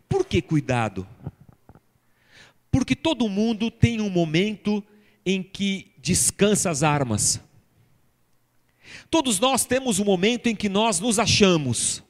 Por 0.08 0.26
que 0.26 0.42
cuidado? 0.42 1.08
Porque 2.70 2.96
todo 2.96 3.30
mundo 3.30 3.72
tem 3.72 4.02
um 4.02 4.10
momento 4.10 4.84
em 5.26 5.42
que 5.42 5.92
descansa 5.98 6.70
as 6.70 6.84
armas. 6.84 7.42
Todos 9.10 9.40
nós 9.40 9.66
temos 9.66 10.00
um 10.00 10.06
momento 10.06 10.48
em 10.48 10.56
que 10.56 10.70
nós 10.70 11.00
nos 11.00 11.18
achamos. 11.18 12.04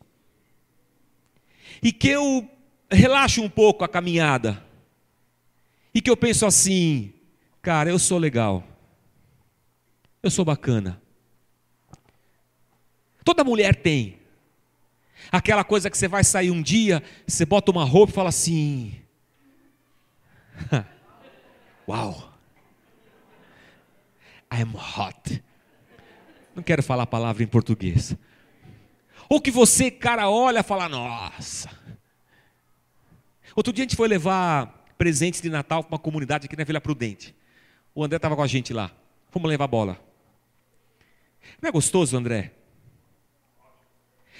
E 1.81 1.91
que 1.91 2.09
eu 2.09 2.49
relaxo 2.89 3.41
um 3.41 3.49
pouco 3.49 3.83
a 3.83 3.87
caminhada. 3.87 4.63
E 5.93 6.01
que 6.01 6.09
eu 6.09 6.17
penso 6.17 6.45
assim, 6.45 7.13
cara, 7.61 7.89
eu 7.89 7.97
sou 7.97 8.17
legal. 8.17 8.63
Eu 10.21 10.29
sou 10.29 10.43
bacana. 10.43 11.01
Toda 13.23 13.43
mulher 13.43 13.75
tem. 13.75 14.19
Aquela 15.31 15.63
coisa 15.63 15.89
que 15.89 15.97
você 15.97 16.07
vai 16.07 16.23
sair 16.23 16.51
um 16.51 16.61
dia, 16.61 17.01
você 17.25 17.45
bota 17.45 17.71
uma 17.71 17.83
roupa 17.83 18.11
e 18.11 18.15
fala 18.15 18.29
assim: 18.29 18.93
Uau! 21.87 22.34
I'm 24.55 24.73
hot. 24.75 25.43
Não 26.55 26.63
quero 26.63 26.81
falar 26.81 27.03
a 27.03 27.07
palavra 27.07 27.43
em 27.43 27.47
português. 27.47 28.15
Ou 29.29 29.41
que 29.41 29.51
você, 29.51 29.91
cara, 29.91 30.29
olha 30.29 30.59
e 30.59 30.63
fala, 30.63 30.87
nossa. 30.87 31.69
Outro 33.55 33.73
dia 33.73 33.83
a 33.83 33.87
gente 33.87 33.95
foi 33.95 34.07
levar 34.07 34.85
presentes 34.97 35.41
de 35.41 35.49
Natal 35.49 35.83
para 35.83 35.93
uma 35.93 35.99
comunidade 35.99 36.45
aqui 36.45 36.55
na 36.55 36.63
Vila 36.63 36.79
Prudente. 36.79 37.35
O 37.93 38.03
André 38.03 38.17
estava 38.17 38.35
com 38.35 38.43
a 38.43 38.47
gente 38.47 38.73
lá. 38.73 38.91
Fomos 39.29 39.49
levar 39.49 39.67
bola. 39.67 39.99
Não 41.61 41.69
é 41.69 41.71
gostoso, 41.71 42.15
André? 42.15 42.53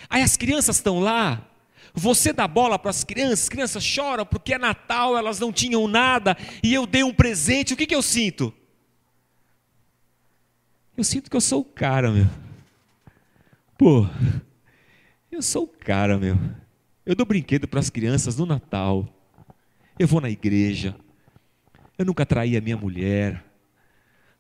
Aí 0.10 0.22
as 0.22 0.38
crianças 0.38 0.78
estão 0.78 1.00
lá, 1.00 1.48
você 1.94 2.32
dá 2.34 2.48
bola 2.48 2.78
para 2.78 2.92
as 2.92 3.04
crianças, 3.04 3.44
as 3.44 3.50
crianças 3.50 3.84
choram 3.84 4.26
porque 4.26 4.54
é 4.54 4.58
Natal, 4.58 5.18
elas 5.18 5.40
não 5.40 5.52
tinham 5.52 5.88
nada, 5.88 6.38
e 6.62 6.74
eu 6.74 6.86
dei 6.86 7.04
um 7.04 7.14
presente, 7.14 7.74
o 7.74 7.78
que, 7.78 7.88
que 7.88 7.96
eu 7.96 8.02
sinto? 8.02 8.54
Eu 10.98 11.04
sinto 11.04 11.30
que 11.30 11.36
eu 11.36 11.42
sou 11.42 11.60
o 11.60 11.66
cara, 11.66 12.10
meu. 12.10 12.26
Pô, 13.78 14.08
eu 15.30 15.42
sou 15.42 15.64
o 15.64 15.68
cara, 15.68 16.18
meu. 16.18 16.38
Eu 17.06 17.14
dou 17.14 17.26
brinquedo 17.26 17.68
para 17.68 17.82
as 17.82 17.90
crianças 17.90 18.38
no 18.38 18.46
Natal. 18.46 19.06
Eu 20.00 20.08
vou 20.08 20.22
na 20.22 20.30
igreja. 20.30 20.96
Eu 21.98 22.06
nunca 22.06 22.26
traí 22.26 22.56
a 22.56 22.62
minha 22.62 22.78
mulher. 22.78 23.44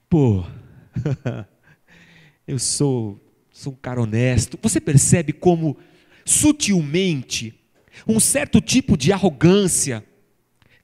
Pô, 0.09 0.45
eu 2.47 2.57
sou, 2.57 3.19
sou 3.51 3.73
um 3.73 3.75
cara 3.75 4.01
honesto. 4.01 4.57
Você 4.61 4.79
percebe 4.79 5.33
como 5.33 5.77
sutilmente 6.23 7.53
um 8.07 8.17
certo 8.17 8.61
tipo 8.61 8.95
de 8.95 9.11
arrogância, 9.11 10.05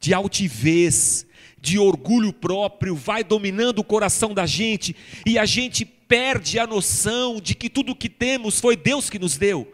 de 0.02 0.14
altivez, 0.14 1.26
de 1.62 1.78
orgulho 1.78 2.34
próprio 2.34 2.96
vai 2.96 3.24
dominando 3.24 3.80
o 3.80 3.84
coração 3.84 4.34
da 4.34 4.48
gente 4.48 4.96
e 5.26 5.38
a 5.38 5.46
gente 5.46 5.86
perde 5.86 6.58
a 6.58 6.66
noção 6.66 7.40
de 7.40 7.54
que 7.54 7.70
tudo 7.70 7.92
o 7.92 7.96
que 7.96 8.10
temos 8.10 8.60
foi 8.60 8.76
Deus 8.76 9.10
que 9.10 9.20
nos 9.20 9.38
deu. 9.38 9.72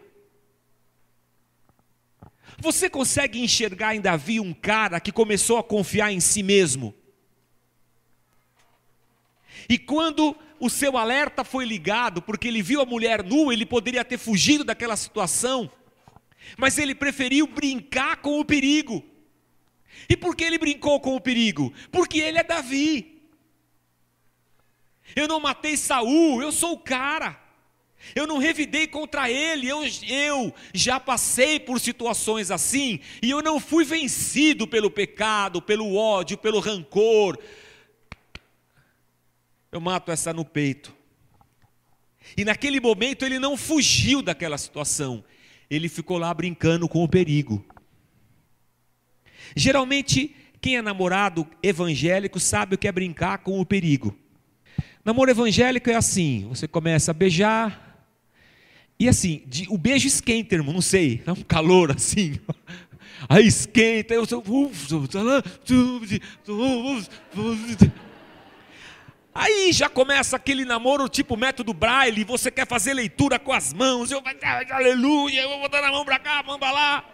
Você 2.58 2.90
consegue 2.90 3.40
enxergar 3.40 3.94
em 3.94 4.00
Davi 4.00 4.38
um 4.38 4.52
cara 4.52 5.00
que 5.00 5.10
começou 5.10 5.58
a 5.58 5.64
confiar 5.64 6.12
em 6.12 6.20
si 6.20 6.42
mesmo? 6.42 6.94
E 9.68 9.78
quando 9.78 10.36
o 10.60 10.68
seu 10.68 10.96
alerta 10.96 11.44
foi 11.44 11.64
ligado, 11.64 12.20
porque 12.20 12.48
ele 12.48 12.62
viu 12.62 12.80
a 12.80 12.86
mulher 12.86 13.22
nua, 13.22 13.52
ele 13.52 13.64
poderia 13.64 14.04
ter 14.04 14.18
fugido 14.18 14.64
daquela 14.64 14.96
situação, 14.96 15.70
mas 16.56 16.78
ele 16.78 16.94
preferiu 16.94 17.46
brincar 17.46 18.16
com 18.16 18.40
o 18.40 18.44
perigo. 18.44 19.04
E 20.08 20.16
por 20.16 20.36
que 20.36 20.44
ele 20.44 20.58
brincou 20.58 21.00
com 21.00 21.16
o 21.16 21.20
perigo? 21.20 21.72
Porque 21.90 22.18
ele 22.18 22.38
é 22.38 22.44
Davi. 22.44 23.22
Eu 25.16 25.26
não 25.26 25.40
matei 25.40 25.76
Saul, 25.76 26.42
eu 26.42 26.52
sou 26.52 26.72
o 26.72 26.78
cara. 26.78 27.48
Eu 28.14 28.26
não 28.26 28.38
revidei 28.38 28.86
contra 28.86 29.30
ele, 29.30 29.68
eu, 29.68 29.82
eu 30.08 30.54
já 30.72 31.00
passei 31.00 31.58
por 31.58 31.80
situações 31.80 32.50
assim, 32.50 33.00
e 33.20 33.30
eu 33.30 33.42
não 33.42 33.58
fui 33.58 33.84
vencido 33.84 34.66
pelo 34.66 34.90
pecado, 34.90 35.60
pelo 35.60 35.94
ódio, 35.94 36.38
pelo 36.38 36.60
rancor. 36.60 37.36
Eu 39.70 39.80
mato 39.80 40.12
essa 40.12 40.32
no 40.32 40.44
peito. 40.44 40.94
E 42.36 42.44
naquele 42.44 42.80
momento 42.80 43.24
ele 43.24 43.38
não 43.38 43.56
fugiu 43.56 44.22
daquela 44.22 44.56
situação, 44.56 45.24
ele 45.68 45.88
ficou 45.88 46.18
lá 46.18 46.32
brincando 46.32 46.88
com 46.88 47.02
o 47.02 47.08
perigo. 47.08 47.64
Geralmente, 49.54 50.34
quem 50.60 50.76
é 50.76 50.82
namorado 50.82 51.46
evangélico 51.62 52.40
sabe 52.40 52.74
o 52.74 52.78
que 52.78 52.88
é 52.88 52.92
brincar 52.92 53.38
com 53.38 53.60
o 53.60 53.66
perigo. 53.66 54.16
Namoro 55.04 55.30
evangélico 55.30 55.90
é 55.90 55.94
assim: 55.94 56.46
você 56.48 56.66
começa 56.66 57.10
a 57.10 57.14
beijar, 57.14 57.88
e 58.98 59.08
assim, 59.08 59.42
de, 59.46 59.66
o 59.70 59.78
beijo 59.78 60.08
esquenta, 60.08 60.56
irmão, 60.56 60.74
não 60.74 60.82
sei, 60.82 61.22
é 61.24 61.32
um 61.32 61.42
calor 61.42 61.92
assim. 61.92 62.38
Aí 63.28 63.46
esquenta, 63.46 64.14
eu 64.14 64.26
sou. 64.26 64.42
Aí 69.34 69.72
já 69.72 69.88
começa 69.88 70.34
aquele 70.36 70.64
namoro 70.64 71.08
tipo 71.08 71.36
método 71.36 71.72
Braille, 71.72 72.24
você 72.24 72.50
quer 72.50 72.66
fazer 72.66 72.92
leitura 72.92 73.38
com 73.38 73.52
as 73.52 73.72
mãos, 73.72 74.10
eu 74.10 74.20
aleluia, 74.70 75.42
eu 75.42 75.48
vou 75.48 75.60
botar 75.60 75.86
a 75.86 75.92
mão 75.92 76.04
para 76.04 76.18
cá, 76.18 76.40
a 76.40 76.42
mão 76.42 76.58
lá. 76.60 77.04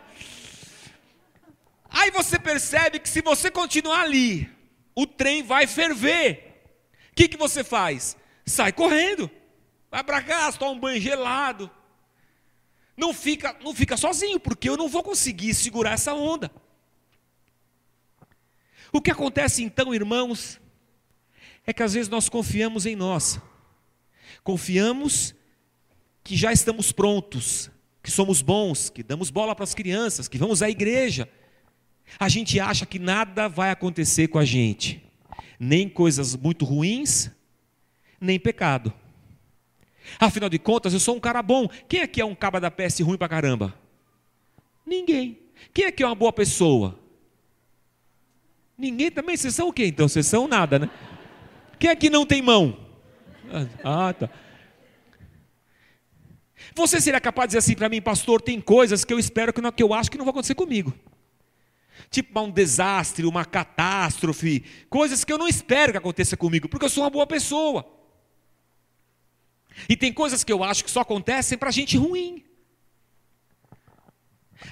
Aí 1.95 2.11
você 2.11 2.41
percebe 2.41 2.99
que 2.99 3.09
se 3.09 3.23
você 3.23 3.53
continuar 3.53 4.01
ali, 4.01 4.51
o 4.97 5.07
trem 5.07 5.45
vai 5.45 5.65
ferver. 5.65 6.53
O 7.13 7.15
que, 7.15 7.29
que 7.29 7.37
você 7.37 7.63
faz? 7.63 8.17
Sai 8.45 8.73
correndo. 8.73 9.31
vai 9.93 10.03
para 10.03 10.21
casa, 10.21 10.59
toma 10.59 10.73
um 10.73 10.81
banho 10.81 11.01
gelado. 11.01 11.71
Não 12.97 13.15
fica, 13.15 13.57
não 13.63 13.73
fica 13.73 13.97
sozinho, 13.97 14.41
porque 14.41 14.69
eu 14.69 14.77
não 14.77 14.89
vou 14.89 15.05
conseguir 15.05 15.55
segurar 15.55 15.93
essa 15.93 16.13
onda. 16.13 16.51
O 18.93 19.01
que 19.01 19.13
acontece 19.13 19.63
então, 19.63 19.95
irmãos, 19.95 20.61
é 21.65 21.73
que 21.73 21.83
às 21.83 21.95
vezes 21.95 22.09
nós 22.09 22.29
confiamos 22.29 22.87
em 22.87 22.97
nós. 22.97 23.41
Confiamos 24.43 25.33
que 26.25 26.37
já 26.37 26.53
estamos 26.53 26.91
prontos, 26.91 27.71
que 28.03 28.11
somos 28.11 28.43
bons, 28.43 28.91
que 28.91 29.05
damos 29.05 29.31
bola 29.31 29.55
para 29.55 29.63
as 29.63 29.75
crianças, 29.75 30.27
que 30.27 30.39
vamos 30.39 30.61
à 30.61 30.69
igreja. 30.69 31.29
A 32.19 32.29
gente 32.29 32.61
acha 32.61 32.87
que 32.87 32.99
nada 32.99 33.49
vai 33.49 33.71
acontecer 33.71 34.29
com 34.29 34.39
a 34.39 34.45
gente, 34.45 35.03
nem 35.59 35.89
coisas 35.89 36.37
muito 36.37 36.65
ruins, 36.65 37.31
nem 38.21 38.39
pecado. 38.39 38.93
Afinal 40.19 40.49
de 40.49 40.59
contas, 40.59 40.93
eu 40.93 41.01
sou 41.01 41.17
um 41.17 41.21
cara 41.21 41.43
bom. 41.43 41.69
Quem 41.89 42.01
aqui 42.01 42.21
é 42.21 42.25
um 42.25 42.35
caba 42.35 42.61
da 42.61 42.71
peste 42.71 43.03
ruim 43.03 43.17
para 43.17 43.29
caramba? 43.29 43.75
Ninguém. 44.87 45.39
Quem 45.73 45.87
aqui 45.87 46.03
é 46.03 46.07
uma 46.07 46.15
boa 46.15 46.33
pessoa? 46.33 46.99
Ninguém 48.77 49.11
também. 49.11 49.37
Vocês 49.37 49.55
são 49.55 49.69
o 49.69 49.73
quê 49.73 49.87
então? 49.87 50.09
Vocês 50.09 50.27
são 50.27 50.47
nada, 50.47 50.79
né? 50.79 50.91
Quem 51.79 51.91
aqui 51.91 52.11
não 52.11 52.27
tem 52.27 52.43
mão? 52.43 52.79
Ah, 53.83 54.13
tá. 54.13 54.29
Você 56.75 57.01
seria 57.01 57.21
capaz 57.21 57.47
de 57.47 57.49
dizer 57.51 57.59
assim 57.59 57.75
para 57.75 57.89
mim, 57.89 58.01
pastor, 58.01 58.41
tem 58.41 58.61
coisas 58.61 59.05
que 59.05 59.13
eu 59.13 59.19
espero 59.19 59.53
que, 59.53 59.61
não, 59.61 59.71
que 59.71 59.83
eu 59.83 59.95
acho 59.95 60.11
que 60.11 60.19
não 60.19 60.25
vão 60.25 60.33
acontecer 60.33 60.55
comigo. 60.55 60.93
Tipo 62.11 62.41
um 62.41 62.51
desastre, 62.51 63.27
uma 63.27 63.45
catástrofe, 63.45 64.65
coisas 64.89 65.25
que 65.25 65.33
eu 65.33 65.39
não 65.39 65.49
espero 65.49 65.93
que 65.93 65.99
aconteça 65.99 66.37
comigo, 66.37 66.69
porque 66.69 66.85
eu 66.85 66.91
sou 66.91 67.03
uma 67.03 67.11
boa 67.11 67.27
pessoa. 67.27 67.85
E 69.89 69.97
tem 69.97 70.13
coisas 70.13 70.45
que 70.45 70.53
eu 70.53 70.63
acho 70.63 70.85
que 70.85 70.91
só 70.91 71.01
acontecem 71.01 71.59
para 71.59 71.71
gente 71.71 71.97
ruim. 71.97 72.45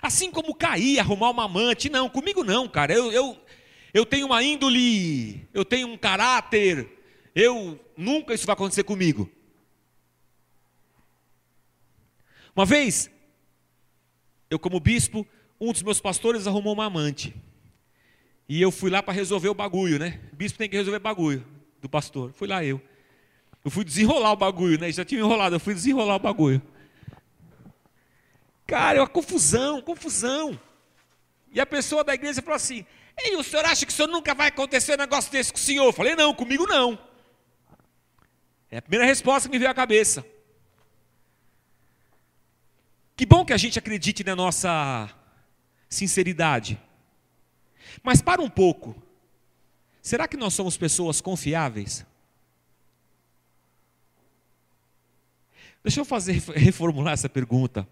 Assim 0.01 0.31
como 0.31 0.55
cair, 0.55 1.01
arrumar 1.01 1.31
uma 1.31 1.45
amante, 1.45 1.91
não, 1.91 2.09
comigo 2.09 2.45
não, 2.45 2.69
cara. 2.69 2.95
Eu, 2.95 3.13
eu, 3.13 3.45
eu 3.93 4.07
tenho 4.07 4.27
uma 4.27 4.43
índole, 4.43 5.49
eu 5.53 5.65
tenho 5.65 5.89
um 5.89 5.99
caráter, 5.99 6.89
eu 7.35 7.79
nunca 7.97 8.33
isso 8.35 8.47
vai 8.47 8.55
acontecer 8.55 8.85
comigo. 8.85 9.31
Uma 12.55 12.65
vez, 12.65 13.11
eu 14.51 14.59
como 14.59 14.79
bispo, 14.79 15.27
um 15.63 15.73
dos 15.73 15.83
meus 15.83 16.01
pastores 16.01 16.49
arrumou 16.49 16.73
uma 16.73 16.87
amante. 16.87 17.33
E 18.49 18.61
eu 18.61 18.73
fui 18.73 18.91
lá 18.91 19.01
para 19.01 19.15
resolver 19.15 19.49
o 19.49 19.55
bagulho, 19.55 19.97
né? 19.97 20.21
O 20.33 20.37
bispo 20.37 20.59
tem 20.59 20.69
que 20.69 20.77
resolver 20.77 20.99
bagulho 20.99 21.47
do 21.81 21.89
pastor. 21.89 22.33
Fui 22.33 22.49
lá 22.49 22.65
eu. 22.65 22.83
Eu 23.65 23.71
fui 23.71 23.85
desenrolar 23.85 24.33
o 24.33 24.37
bagulho, 24.37 24.77
né? 24.81 24.91
Já 24.91 25.05
tinha 25.05 25.21
enrolado, 25.21 25.55
eu 25.55 25.61
fui 25.61 25.73
desenrolar 25.73 26.17
o 26.17 26.19
bagulho. 26.19 26.61
Cara, 28.67 28.99
é 28.99 29.01
uma 29.01 29.07
confusão, 29.07 29.81
confusão. 29.81 30.59
E 31.53 31.61
a 31.61 31.67
pessoa 31.67 32.03
da 32.03 32.13
igreja 32.13 32.43
falou 32.43 32.57
assim: 32.57 32.85
Ei, 33.17 33.37
o 33.37 33.45
senhor 33.45 33.65
acha 33.65 33.87
que 33.87 33.93
o 33.93 33.95
senhor 33.95 34.09
nunca 34.09 34.35
vai 34.35 34.49
acontecer 34.49 34.95
um 34.95 34.99
negócio 34.99 35.31
desse 35.31 35.53
com 35.53 35.59
o 35.59 35.63
senhor? 35.63 35.85
Eu 35.85 35.93
falei: 35.93 36.17
Não, 36.17 36.35
comigo 36.35 36.67
não. 36.67 36.99
É 38.69 38.79
a 38.79 38.83
primeira 38.83 39.07
resposta 39.07 39.49
que 39.49 39.53
me 39.53 39.61
veio 39.61 39.71
à 39.71 39.75
cabeça. 39.75 40.27
Que 43.17 43.25
bom 43.25 43.45
que 43.45 43.53
a 43.53 43.57
gente 43.57 43.79
acredite 43.79 44.25
na 44.25 44.35
nossa 44.35 45.22
sinceridade. 45.95 46.81
Mas 48.03 48.23
para 48.23 48.41
um 48.41 48.51
pouco. 48.51 49.01
Será 50.01 50.27
que 50.27 50.37
nós 50.37 50.55
somos 50.55 50.77
pessoas 50.77 51.21
confiáveis? 51.21 52.05
Deixa 55.83 56.01
eu 56.01 56.05
fazer 56.05 56.43
reformular 56.55 57.13
essa 57.13 57.29
pergunta. 57.29 57.87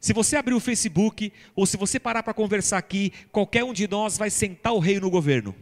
Se 0.00 0.12
você 0.12 0.36
abrir 0.36 0.54
o 0.54 0.60
Facebook 0.60 1.32
ou 1.54 1.66
se 1.66 1.76
você 1.76 2.00
parar 2.00 2.22
para 2.22 2.32
conversar 2.32 2.78
aqui, 2.78 3.12
qualquer 3.30 3.64
um 3.64 3.72
de 3.72 3.86
nós 3.86 4.16
vai 4.16 4.30
sentar 4.30 4.72
o 4.72 4.78
rei 4.78 4.98
no 4.98 5.10
governo. 5.10 5.54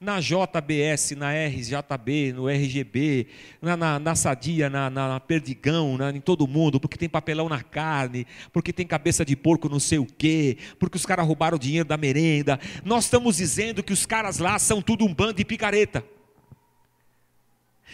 Na 0.00 0.20
JBS, 0.20 1.12
na 1.12 1.32
RJB, 1.32 2.32
no 2.32 2.48
RGB, 2.48 3.26
na, 3.62 3.76
na, 3.76 3.98
na 3.98 4.14
Sadia, 4.14 4.68
na, 4.68 4.90
na 4.90 5.20
Perdigão, 5.20 5.96
na, 5.96 6.10
em 6.10 6.20
todo 6.20 6.46
mundo, 6.46 6.78
porque 6.78 6.98
tem 6.98 7.08
papelão 7.08 7.48
na 7.48 7.62
carne, 7.62 8.26
porque 8.52 8.72
tem 8.72 8.86
cabeça 8.86 9.24
de 9.24 9.34
porco 9.36 9.68
não 9.68 9.80
sei 9.80 9.98
o 9.98 10.06
quê, 10.06 10.58
porque 10.78 10.96
os 10.96 11.06
caras 11.06 11.26
roubaram 11.26 11.56
o 11.56 11.60
dinheiro 11.60 11.88
da 11.88 11.96
merenda. 11.96 12.58
Nós 12.84 13.04
estamos 13.04 13.36
dizendo 13.36 13.82
que 13.82 13.92
os 13.92 14.04
caras 14.04 14.38
lá 14.38 14.58
são 14.58 14.82
tudo 14.82 15.04
um 15.04 15.14
bando 15.14 15.34
de 15.34 15.44
picareta. 15.44 16.04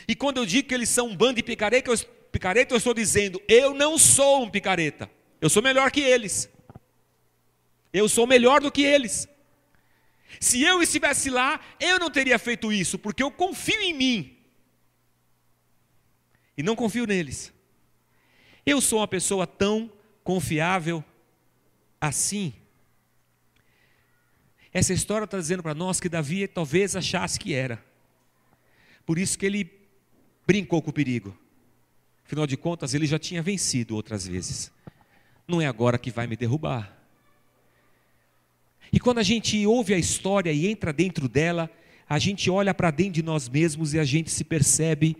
E 0.09 0.15
quando 0.15 0.39
eu 0.39 0.47
digo 0.47 0.69
que 0.69 0.75
eles 0.75 0.89
são 0.89 1.09
um 1.09 1.17
bando 1.17 1.35
de 1.35 1.43
picareta, 1.43 1.91
eu 1.91 1.97
picareta, 2.31 2.75
eu 2.75 2.79
estou 2.79 2.95
dizendo, 2.95 3.41
eu 3.49 3.75
não 3.75 3.99
sou 3.99 4.45
um 4.45 4.51
picareta. 4.51 5.11
Eu 5.41 5.51
sou 5.51 5.63
melhor 5.63 5.91
que 5.91 6.01
eles. 6.01 6.49
Eu 7.93 8.09
sou 8.09 8.27
melhor 8.27 8.61
do 8.61 8.71
que 8.71 8.83
eles. 8.83 9.29
Se 10.39 10.63
eu 10.63 10.83
estivesse 10.83 11.31
lá, 11.31 11.61
eu 11.81 11.99
não 11.99 12.11
teria 12.11 12.39
feito 12.39 12.73
isso, 12.73 12.99
porque 12.99 13.23
eu 13.23 13.31
confio 13.31 13.81
em 13.81 13.95
mim. 13.95 14.37
E 16.57 16.63
não 16.63 16.77
confio 16.77 17.07
neles. 17.07 17.53
Eu 18.65 18.81
sou 18.81 19.01
uma 19.01 19.09
pessoa 19.09 19.47
tão 19.47 19.91
confiável 20.23 21.03
assim. 22.01 22.53
Essa 24.73 24.93
história 24.93 25.25
está 25.25 25.39
dizendo 25.39 25.63
para 25.63 25.75
nós 25.75 25.99
que 25.99 26.09
Davi 26.09 26.47
talvez 26.47 26.95
achasse 26.95 27.39
que 27.39 27.55
era. 27.55 27.83
Por 29.05 29.19
isso 29.19 29.37
que 29.39 29.47
ele 29.47 29.69
brincou 30.47 30.81
com 30.81 30.91
o 30.91 30.93
perigo. 30.93 31.37
Afinal 32.25 32.47
de 32.47 32.57
contas, 32.57 32.95
ele 32.95 33.07
já 33.07 33.19
tinha 33.19 33.43
vencido 33.43 33.97
outras 33.97 34.27
vezes. 34.27 34.71
Não 35.49 35.61
é 35.61 35.67
agora 35.67 35.99
que 35.99 36.13
vai 36.13 36.29
me 36.29 36.37
derrubar. 36.37 36.97
E 38.93 38.99
quando 38.99 39.19
a 39.19 39.23
gente 39.23 39.67
ouve 39.67 39.95
a 39.95 39.99
história 39.99 40.53
e 40.53 40.67
entra 40.67 40.93
dentro 40.93 41.29
dela, 41.29 41.71
a 42.09 42.19
gente 42.19 42.51
olha 42.51 42.75
para 42.75 42.91
dentro 42.91 43.15
de 43.15 43.23
nós 43.23 43.49
mesmos 43.49 43.95
e 43.95 43.99
a 43.99 44.05
gente 44.05 44.31
se 44.31 44.45
percebe 44.45 45.17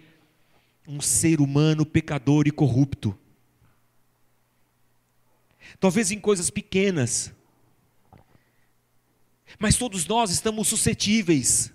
um 0.87 1.01
ser 1.01 1.41
humano 1.41 1.87
pecador 1.87 2.49
e 2.49 2.51
corrupto. 2.51 3.17
Talvez 5.79 6.11
em 6.11 6.19
coisas 6.19 6.51
pequenas, 6.51 7.33
mas 9.59 9.77
todos 9.77 10.07
nós 10.07 10.31
estamos 10.31 10.69
suscetíveis 10.69 11.73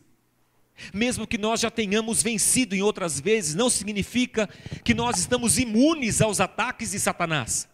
mesmo 0.93 1.25
que 1.25 1.37
nós 1.37 1.61
já 1.61 1.71
tenhamos 1.71 2.21
vencido 2.21 2.75
em 2.75 2.81
outras 2.81 3.19
vezes, 3.19 3.55
não 3.55 3.69
significa 3.69 4.49
que 4.83 4.93
nós 4.93 5.17
estamos 5.17 5.57
imunes 5.57 6.21
aos 6.21 6.39
ataques 6.39 6.91
de 6.91 6.99
Satanás. 6.99 7.67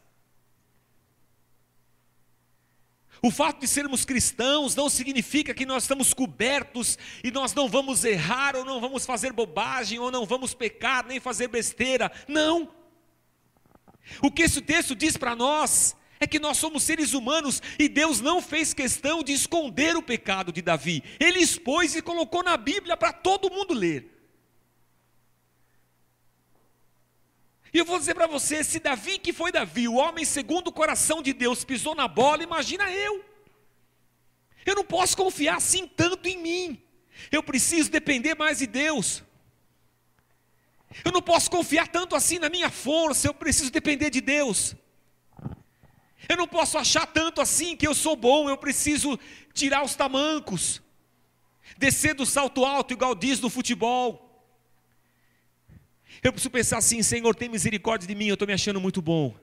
O 3.24 3.30
fato 3.30 3.60
de 3.60 3.68
sermos 3.68 4.04
cristãos 4.04 4.76
não 4.76 4.90
significa 4.90 5.54
que 5.54 5.66
nós 5.66 5.84
estamos 5.84 6.12
cobertos 6.14 6.98
e 7.24 7.30
nós 7.30 7.54
não 7.54 7.70
vamos 7.70 8.04
errar, 8.04 8.56
ou 8.56 8.66
não 8.66 8.82
vamos 8.82 9.06
fazer 9.06 9.32
bobagem, 9.32 10.00
ou 10.00 10.10
não 10.10 10.26
vamos 10.26 10.56
pecar, 10.56 11.06
nem 11.06 11.20
fazer 11.20 11.48
besteira. 11.48 12.12
Não. 12.28 12.70
O 14.24 14.32
que 14.32 14.42
esse 14.42 14.60
texto 14.60 14.96
diz 14.96 15.18
para 15.18 15.36
nós 15.36 15.96
é 16.20 16.26
que 16.26 16.40
nós 16.40 16.58
somos 16.58 16.82
seres 16.82 17.14
humanos 17.14 17.62
e 17.78 17.88
Deus 17.88 18.22
não 18.22 18.42
fez 18.42 18.74
questão 18.74 19.24
de 19.24 19.34
esconder 19.34 19.96
o 19.96 20.02
pecado 20.02 20.52
de 20.52 20.62
Davi. 20.62 21.04
Ele 21.20 21.40
expôs 21.40 21.96
e 21.96 22.02
colocou 22.02 22.44
na 22.44 22.58
Bíblia 22.58 22.98
para 22.98 23.14
todo 23.14 23.52
mundo 23.52 23.74
ler. 23.74 24.21
E 27.74 27.78
eu 27.78 27.86
vou 27.86 27.98
dizer 27.98 28.14
para 28.14 28.28
você: 28.28 28.64
se 28.64 28.80
Davi, 28.80 29.18
que 29.18 29.34
foi 29.34 29.52
Davi, 29.52 29.88
o 29.88 29.96
homem 29.96 30.26
segundo 30.26 30.68
o 30.68 30.74
coração 30.74 31.22
de 31.22 31.34
Deus, 31.34 31.64
pisou 31.64 31.96
na 31.96 32.08
bola, 32.08 32.44
imagina 32.44 32.92
eu. 32.92 33.24
Eu 34.66 34.76
não 34.76 34.86
posso 34.86 35.16
confiar 35.18 35.58
assim 35.58 35.88
tanto 35.88 36.28
em 36.28 36.38
mim. 36.38 36.82
Eu 37.32 37.42
preciso 37.42 37.90
depender 37.90 38.36
mais 38.36 38.60
de 38.60 38.68
Deus. 38.68 39.24
Eu 41.06 41.12
não 41.12 41.22
posso 41.22 41.50
confiar 41.50 41.88
tanto 41.88 42.16
assim 42.16 42.38
na 42.38 42.50
minha 42.50 42.70
força, 42.70 43.28
eu 43.28 43.34
preciso 43.34 43.72
depender 43.72 44.10
de 44.10 44.20
Deus. 44.20 44.76
Eu 46.28 46.38
não 46.38 46.48
posso 46.48 46.78
achar 46.78 47.08
tanto 47.08 47.42
assim 47.42 47.76
que 47.76 47.88
eu 47.88 47.96
sou 47.96 48.16
bom, 48.16 48.50
eu 48.50 48.58
preciso 48.58 49.18
tirar 49.54 49.84
os 49.84 49.96
tamancos, 49.96 50.82
descer 51.78 52.14
do 52.14 52.26
salto 52.26 52.66
alto, 52.66 52.94
igual 52.94 53.16
diz 53.16 53.40
no 53.40 53.50
futebol. 53.50 54.31
Eu 56.24 56.32
preciso 56.32 56.52
pensar 56.52 56.78
assim: 56.78 57.02
Senhor, 57.02 57.36
tem 57.36 57.50
misericórdia 57.50 58.08
de 58.08 58.16
mim, 58.16 58.28
eu 58.28 58.36
estou 58.36 58.48
me 58.48 58.54
achando 58.54 58.80
muito 58.80 59.02
bom, 59.02 59.36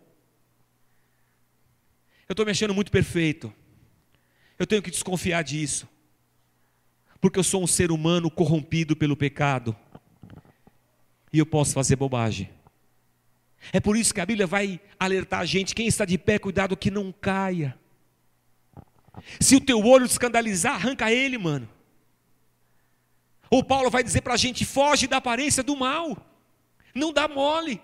eu 2.29 2.33
estou 2.33 2.45
me 2.45 2.53
achando 2.53 2.75
muito 2.75 2.91
perfeito, 2.91 3.53
eu 4.59 4.67
tenho 4.67 4.83
que 4.83 4.91
desconfiar 4.91 5.43
disso, 5.43 5.89
porque 7.21 7.39
eu 7.39 7.45
sou 7.45 7.63
um 7.63 7.67
ser 7.67 7.91
humano 7.91 8.31
corrompido 8.31 8.95
pelo 8.95 9.17
pecado, 9.17 9.77
e 11.33 11.39
eu 11.39 11.47
posso 11.47 11.75
fazer 11.75 11.97
bobagem. 11.97 12.51
É 13.73 13.81
por 13.81 13.97
isso 13.97 14.15
que 14.15 14.21
a 14.21 14.27
Bíblia 14.27 14.47
vai 14.47 14.81
alertar 15.01 15.41
a 15.41 15.45
gente: 15.45 15.75
quem 15.75 15.89
está 15.89 16.05
de 16.05 16.17
pé, 16.17 16.39
cuidado 16.39 16.77
que 16.77 16.91
não 16.91 17.13
caia. 17.13 17.77
Se 19.41 19.57
o 19.57 19.61
teu 19.61 19.85
olho 19.85 20.07
escandalizar, 20.07 20.75
arranca 20.75 21.13
ele, 21.13 21.37
mano. 21.37 21.69
Ou 23.51 23.65
Paulo 23.65 23.91
vai 23.91 24.05
dizer 24.05 24.21
para 24.21 24.35
a 24.35 24.37
gente: 24.37 24.65
foge 24.65 25.09
da 25.09 25.17
aparência 25.17 25.63
do 25.63 25.77
mal. 25.77 26.17
Não 26.99 27.13
dá 27.13 27.27
mole. 27.27 27.81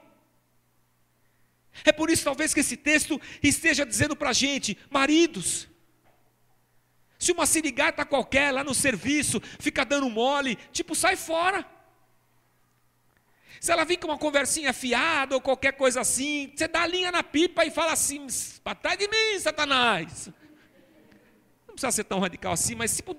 É 1.84 1.90
por 1.90 2.10
isso, 2.10 2.24
talvez, 2.24 2.52
que 2.52 2.60
esse 2.60 2.76
texto 2.76 3.20
esteja 3.42 3.84
dizendo 3.84 4.14
para 4.14 4.30
a 4.30 4.34
gente, 4.34 4.78
maridos, 4.90 5.68
se 7.18 7.32
uma 7.32 7.46
sirigata 7.46 8.04
qualquer 8.04 8.52
lá 8.52 8.62
no 8.62 8.74
serviço 8.74 9.40
fica 9.58 9.84
dando 9.84 10.08
mole, 10.10 10.56
tipo, 10.72 10.94
sai 10.94 11.16
fora. 11.16 11.66
Se 13.60 13.72
ela 13.72 13.84
vir 13.84 13.96
com 13.96 14.08
uma 14.08 14.18
conversinha 14.18 14.72
fiada 14.74 15.34
ou 15.34 15.40
qualquer 15.40 15.72
coisa 15.72 16.02
assim, 16.02 16.52
você 16.54 16.68
dá 16.68 16.82
a 16.82 16.86
linha 16.86 17.10
na 17.10 17.22
pipa 17.22 17.64
e 17.64 17.70
fala 17.70 17.92
assim: 17.92 18.26
para 18.62 18.94
de 18.94 19.08
mim, 19.08 19.40
Satanás. 19.40 20.28
Não 21.66 21.74
precisa 21.74 21.90
ser 21.90 22.04
tão 22.04 22.20
radical 22.20 22.52
assim, 22.52 22.74
mas 22.74 22.94
tipo, 22.94 23.16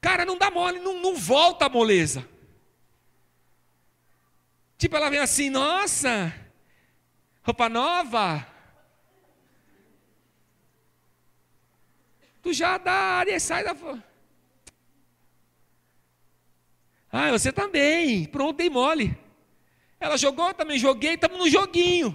cara, 0.00 0.26
não 0.26 0.36
dá 0.36 0.50
mole, 0.50 0.78
não, 0.80 1.00
não 1.00 1.16
volta 1.16 1.64
a 1.64 1.68
moleza. 1.70 2.28
Tipo, 4.84 4.98
ela 4.98 5.08
vem 5.08 5.18
assim: 5.18 5.48
nossa, 5.48 6.30
roupa 7.42 7.70
nova. 7.70 8.46
Tu 12.42 12.52
já 12.52 12.76
dá 12.76 12.92
área 12.92 13.40
sai 13.40 13.64
da. 13.64 13.74
Ah, 17.10 17.30
você 17.30 17.50
também. 17.50 18.26
Pronto, 18.26 18.58
dei 18.58 18.68
mole. 18.68 19.16
Ela 19.98 20.18
jogou, 20.18 20.52
também 20.52 20.78
joguei, 20.78 21.14
estamos 21.14 21.38
no 21.38 21.48
joguinho. 21.48 22.14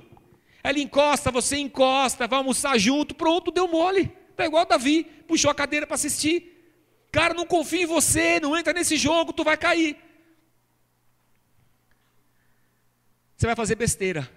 Ela 0.62 0.78
encosta, 0.78 1.32
você 1.32 1.58
encosta, 1.58 2.28
vai 2.28 2.38
almoçar 2.38 2.78
junto, 2.78 3.16
pronto, 3.16 3.50
deu 3.50 3.68
mole. 3.68 4.16
Tá 4.36 4.46
igual 4.46 4.64
Davi, 4.64 5.06
puxou 5.28 5.50
a 5.50 5.56
cadeira 5.56 5.88
para 5.88 5.96
assistir. 5.96 6.78
Cara, 7.12 7.34
não 7.34 7.48
confia 7.48 7.82
em 7.82 7.88
você, 7.88 8.40
não 8.40 8.56
entra 8.56 8.74
nesse 8.74 8.96
jogo, 8.96 9.34
tu 9.34 9.44
vai 9.44 9.58
cair. 9.58 10.09
Você 13.40 13.46
vai 13.46 13.56
fazer 13.56 13.76
besteira. 13.76 14.30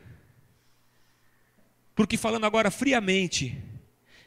Porque 1.93 2.17
falando 2.17 2.47
agora 2.47 2.71
friamente, 2.71 3.61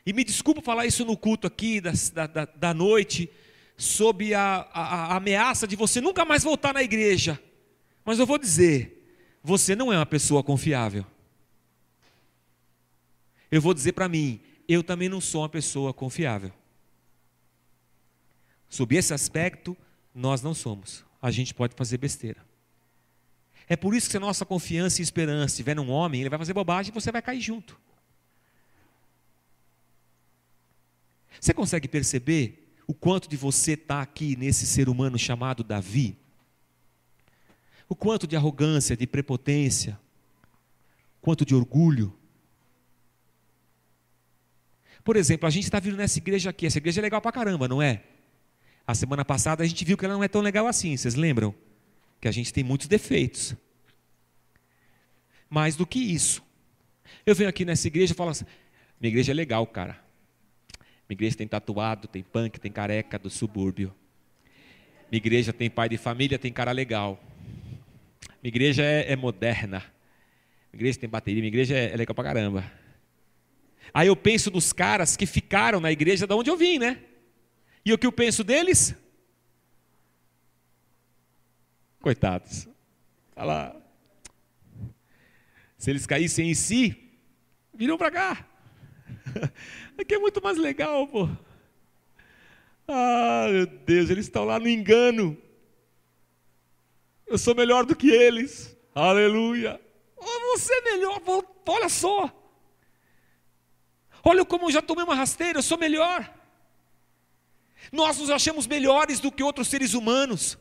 e 0.06 0.12
me 0.12 0.22
desculpa 0.22 0.62
falar 0.62 0.86
isso 0.86 1.06
no 1.06 1.16
culto 1.16 1.48
aqui 1.48 1.80
da, 1.80 1.94
da, 2.28 2.44
da 2.44 2.74
noite, 2.74 3.32
sob 3.78 4.34
a, 4.34 4.68
a, 4.74 5.14
a 5.14 5.16
ameaça 5.16 5.66
de 5.66 5.78
você 5.78 6.02
nunca 6.02 6.26
mais 6.26 6.44
voltar 6.44 6.74
na 6.74 6.84
igreja. 6.84 7.42
Mas 8.04 8.20
eu 8.20 8.26
vou 8.26 8.38
dizer, 8.38 9.10
você 9.42 9.78
não 9.78 9.94
é 9.94 9.98
uma 9.98 10.06
pessoa 10.06 10.44
confiável. 10.44 11.06
Eu 13.50 13.62
vou 13.62 13.74
dizer 13.74 13.94
para 13.94 14.10
mim, 14.10 14.42
eu 14.68 14.84
também 14.84 15.08
não 15.08 15.22
sou 15.22 15.44
uma 15.44 15.50
pessoa 15.50 15.94
confiável. 15.94 16.52
Sob 18.68 18.94
esse 18.94 19.14
aspecto, 19.14 19.78
nós 20.14 20.42
não 20.42 20.54
somos. 20.54 21.06
A 21.22 21.32
gente 21.32 21.54
pode 21.54 21.74
fazer 21.78 21.98
besteira. 21.98 22.44
É 23.68 23.76
por 23.76 23.96
isso 23.96 24.08
que 24.08 24.12
se 24.12 24.18
a 24.18 24.20
nossa 24.20 24.46
confiança 24.46 25.02
e 25.02 25.04
esperança 25.04 25.54
estiver 25.54 25.76
num 25.76 25.90
homem, 25.90 26.22
ele 26.22 26.30
vai 26.30 26.38
fazer 26.38 26.54
bobagem 26.54 26.92
e 26.92 26.94
você 26.94 27.12
vai 27.12 27.22
cair 27.22 27.42
junto. 27.42 27.80
Você 31.40 31.54
consegue 31.54 31.88
perceber 31.88 32.74
o 32.88 32.94
quanto 32.94 33.28
de 33.28 33.36
você 33.36 33.74
está 33.74 34.02
aqui 34.02 34.36
nesse 34.36 34.66
ser 34.66 34.88
humano 34.88 35.18
chamado 35.18 35.64
Davi? 35.64 36.18
O 37.90 37.96
quanto 37.96 38.28
de 38.28 38.36
arrogância, 38.36 38.96
de 38.96 39.06
prepotência, 39.06 40.00
quanto 41.22 41.46
de 41.46 41.56
orgulho. 41.56 42.16
Por 45.04 45.16
exemplo, 45.16 45.48
a 45.48 45.52
gente 45.52 45.66
está 45.66 45.80
vindo 45.80 45.98
nessa 45.98 46.18
igreja 46.18 46.50
aqui, 46.50 46.66
essa 46.66 46.78
igreja 46.78 47.02
é 47.02 47.04
legal 47.04 47.22
pra 47.22 47.32
caramba, 47.32 47.68
não 47.68 47.82
é? 47.82 48.04
A 48.88 48.94
semana 48.94 49.26
passada 49.26 49.64
a 49.64 49.68
gente 49.68 49.84
viu 49.84 49.98
que 49.98 50.06
ela 50.06 50.14
não 50.14 50.24
é 50.24 50.28
tão 50.28 50.42
legal 50.42 50.68
assim, 50.68 50.96
vocês 50.96 51.16
lembram? 51.16 51.54
Que 52.26 52.30
a 52.30 52.32
gente 52.32 52.52
tem 52.52 52.64
muitos 52.64 52.88
defeitos. 52.88 53.56
Mais 55.48 55.76
do 55.76 55.86
que 55.86 56.00
isso. 56.00 56.42
Eu 57.24 57.36
venho 57.36 57.48
aqui 57.48 57.64
nessa 57.64 57.86
igreja 57.86 58.14
e 58.14 58.16
falo 58.16 58.32
assim: 58.32 58.46
minha 59.00 59.12
igreja 59.12 59.32
é 59.32 59.36
legal, 59.36 59.68
cara. 59.68 60.04
Minha 61.08 61.18
igreja 61.18 61.38
tem 61.38 61.48
tatuado, 61.48 62.08
tem 62.08 62.24
punk, 62.24 62.60
tem 62.60 62.72
careca 62.72 63.20
do 63.20 63.30
subúrbio. 63.30 63.94
Minha 65.12 65.20
igreja 65.20 65.54
tem 65.54 65.70
pai 65.70 65.88
de 65.88 66.00
família, 66.00 66.40
tem 66.40 66.52
cara 66.52 66.72
legal. 66.72 67.24
Minha 68.42 68.50
igreja 68.50 68.82
é, 68.82 69.12
é 69.12 69.16
moderna. 69.16 69.86
Minha 70.74 70.80
igreja 70.80 71.00
tem 71.00 71.08
bateria, 71.08 71.42
minha 71.42 71.50
igreja 71.50 71.78
é, 71.78 71.94
é 71.94 71.96
legal 71.96 72.16
pra 72.16 72.24
caramba. 72.24 72.72
Aí 73.94 74.08
eu 74.08 74.16
penso 74.16 74.50
nos 74.50 74.74
caras 74.74 75.16
que 75.16 75.28
ficaram 75.28 75.80
na 75.80 75.92
igreja 75.92 76.26
da 76.26 76.36
onde 76.36 76.50
eu 76.50 76.58
vim, 76.58 76.80
né? 76.80 77.04
E 77.86 77.94
o 77.94 78.00
que 78.00 78.08
eu 78.08 78.12
penso 78.12 78.44
deles? 78.44 78.96
Coitados. 82.06 82.68
Lá. 83.36 83.76
Se 85.76 85.90
eles 85.90 86.06
caíssem 86.06 86.52
em 86.52 86.54
si, 86.54 86.96
viram 87.74 87.98
para 87.98 88.12
cá. 88.12 88.48
Aqui 89.98 90.14
é 90.14 90.20
muito 90.20 90.40
mais 90.40 90.56
legal, 90.56 91.08
pô. 91.08 91.28
Ah, 92.88 93.48
meu 93.50 93.66
Deus, 93.66 94.12
eles 94.12 94.28
estão 94.28 94.46
lá 94.46 94.60
no 94.60 94.70
engano. 94.70 95.36
Eu 97.26 97.40
sou 97.40 97.56
melhor 97.56 97.88
do 97.88 97.96
que 97.96 98.12
eles. 98.12 98.78
Aleluia. 98.94 99.82
Oh, 100.16 100.56
você 100.56 100.76
é 100.76 100.82
melhor, 100.82 101.20
olha 101.66 101.90
só. 101.90 102.30
Olha 104.24 104.46
como 104.46 104.68
eu 104.68 104.72
já 104.72 104.82
tomei 104.84 105.04
uma 105.04 105.16
rasteira, 105.16 105.58
eu 105.58 105.64
sou 105.64 105.80
melhor. 105.80 106.32
Nós 107.92 108.20
nos 108.20 108.30
achamos 108.30 108.68
melhores 108.68 109.20
do 109.20 109.32
que 109.32 109.42
outros 109.42 109.68
seres 109.68 109.96
humanos. 109.96 110.56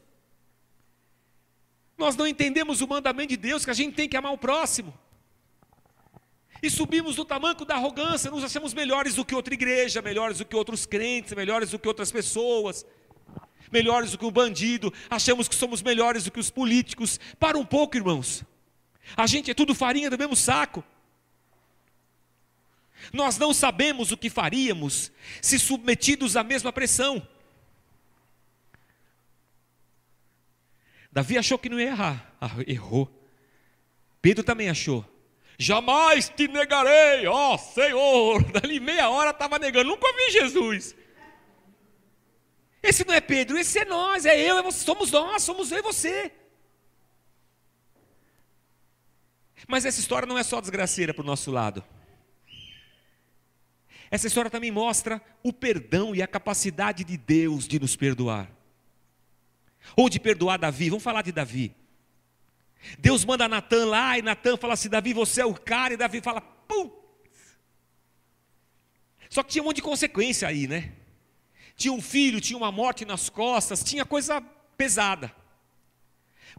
Nós 1.97 2.17
não 2.17 2.27
entendemos 2.27 2.81
o 2.81 2.89
mandamento 2.89 3.29
de 3.29 3.37
Deus 3.37 3.65
que 3.65 3.71
a 3.71 3.75
gente 3.75 3.95
tem 3.95 4.09
que 4.09 4.17
amar 4.17 4.33
o 4.33 4.39
próximo 4.39 4.93
e 6.65 6.71
subimos 6.71 7.17
do 7.17 7.27
tamanco 7.27 7.65
da 7.65 7.75
arrogância, 7.75 8.31
nos 8.31 8.43
achamos 8.43 8.73
melhores 8.73 9.17
do 9.17 9.25
que 9.25 9.35
outra 9.35 9.53
igreja, 9.53 10.01
melhores 10.01 10.39
do 10.39 10.47
que 10.47 10.57
outros 10.57 10.87
crentes, 10.87 11.35
melhores 11.35 11.71
do 11.71 11.79
que 11.79 11.87
outras 11.87 12.11
pessoas, 12.11 12.87
melhores 13.71 14.13
do 14.13 14.19
que 14.19 14.25
o 14.25 14.31
bandido, 14.31 14.93
achamos 15.11 15.47
que 15.47 15.55
somos 15.55 15.83
melhores 15.83 16.25
do 16.25 16.31
que 16.31 16.41
os 16.41 16.49
políticos. 16.49 17.21
Para 17.39 17.59
um 17.59 17.67
pouco, 17.67 17.99
irmãos. 17.99 18.43
A 19.15 19.27
gente 19.27 19.51
é 19.51 19.55
tudo 19.55 19.75
farinha 19.75 20.09
do 20.09 20.17
mesmo 20.17 20.35
saco. 20.35 20.83
Nós 23.13 23.37
não 23.37 23.53
sabemos 23.53 24.11
o 24.11 24.17
que 24.17 24.31
faríamos 24.31 25.13
se 25.43 25.59
submetidos 25.59 26.35
à 26.35 26.43
mesma 26.43 26.73
pressão. 26.73 27.27
Davi 31.15 31.39
achou 31.39 31.57
que 31.57 31.69
não 31.69 31.79
ia 31.79 31.87
errar, 31.87 32.35
ah, 32.41 32.51
errou. 32.67 33.09
Pedro 34.21 34.43
também 34.43 34.69
achou. 34.69 35.07
Jamais 35.57 36.29
te 36.29 36.49
negarei, 36.49 37.25
ó 37.29 37.57
Senhor. 37.57 38.43
Dali 38.51 38.81
meia 38.81 39.09
hora 39.09 39.31
estava 39.31 39.57
negando, 39.57 39.91
nunca 39.91 40.13
vi 40.13 40.33
Jesus. 40.33 40.97
Esse 42.83 43.07
não 43.07 43.15
é 43.15 43.21
Pedro, 43.21 43.57
esse 43.57 43.79
é 43.79 43.85
nós, 43.85 44.27
é 44.27 44.37
eu, 44.41 44.59
é 44.59 44.63
você, 44.65 44.85
somos 44.85 45.13
nós, 45.13 45.45
somos 45.45 45.71
eu 45.71 45.79
e 45.79 45.83
você. 45.83 46.33
Mas 49.69 49.85
essa 49.85 50.01
história 50.01 50.27
não 50.27 50.37
é 50.37 50.43
só 50.43 50.61
desgraceira 50.61 51.15
para 51.15 51.23
o 51.23 51.27
nosso 51.27 51.53
lado. 51.53 51.85
Essa 54.11 54.27
história 54.27 54.51
também 54.51 54.73
mostra 54.73 55.23
o 55.45 55.53
perdão 55.53 56.13
e 56.13 56.21
a 56.21 56.27
capacidade 56.27 57.05
de 57.05 57.17
Deus 57.17 57.69
de 57.69 57.79
nos 57.79 57.95
perdoar. 57.95 58.54
Ou 59.97 60.09
de 60.09 60.19
perdoar 60.19 60.59
Davi, 60.59 60.91
vamos 60.91 61.05
falar 61.05 61.23
de 61.23 61.33
Davi. 61.33 61.75
Deus 62.99 63.25
manda 63.25 63.49
Natan 63.49 63.87
lá 63.87 64.19
e 64.19 64.23
Natan 64.23 64.57
fala 64.57 64.75
assim: 64.75 64.89
Davi, 64.89 65.13
você 65.13 65.41
é 65.43 65.47
o 65.47 65.55
cara. 65.55 65.95
E 65.95 65.97
Davi 65.97 66.21
fala: 66.21 66.41
pum. 66.41 66.91
Só 69.31 69.43
que 69.43 69.51
tinha 69.51 69.63
um 69.63 69.67
monte 69.67 69.77
de 69.77 69.83
consequência 69.83 70.47
aí, 70.47 70.67
né? 70.67 70.93
Tinha 71.77 71.93
um 71.93 72.01
filho, 72.01 72.41
tinha 72.41 72.57
uma 72.57 72.71
morte 72.71 73.05
nas 73.05 73.29
costas, 73.29 73.83
tinha 73.83 74.05
coisa 74.05 74.41
pesada. 74.77 75.35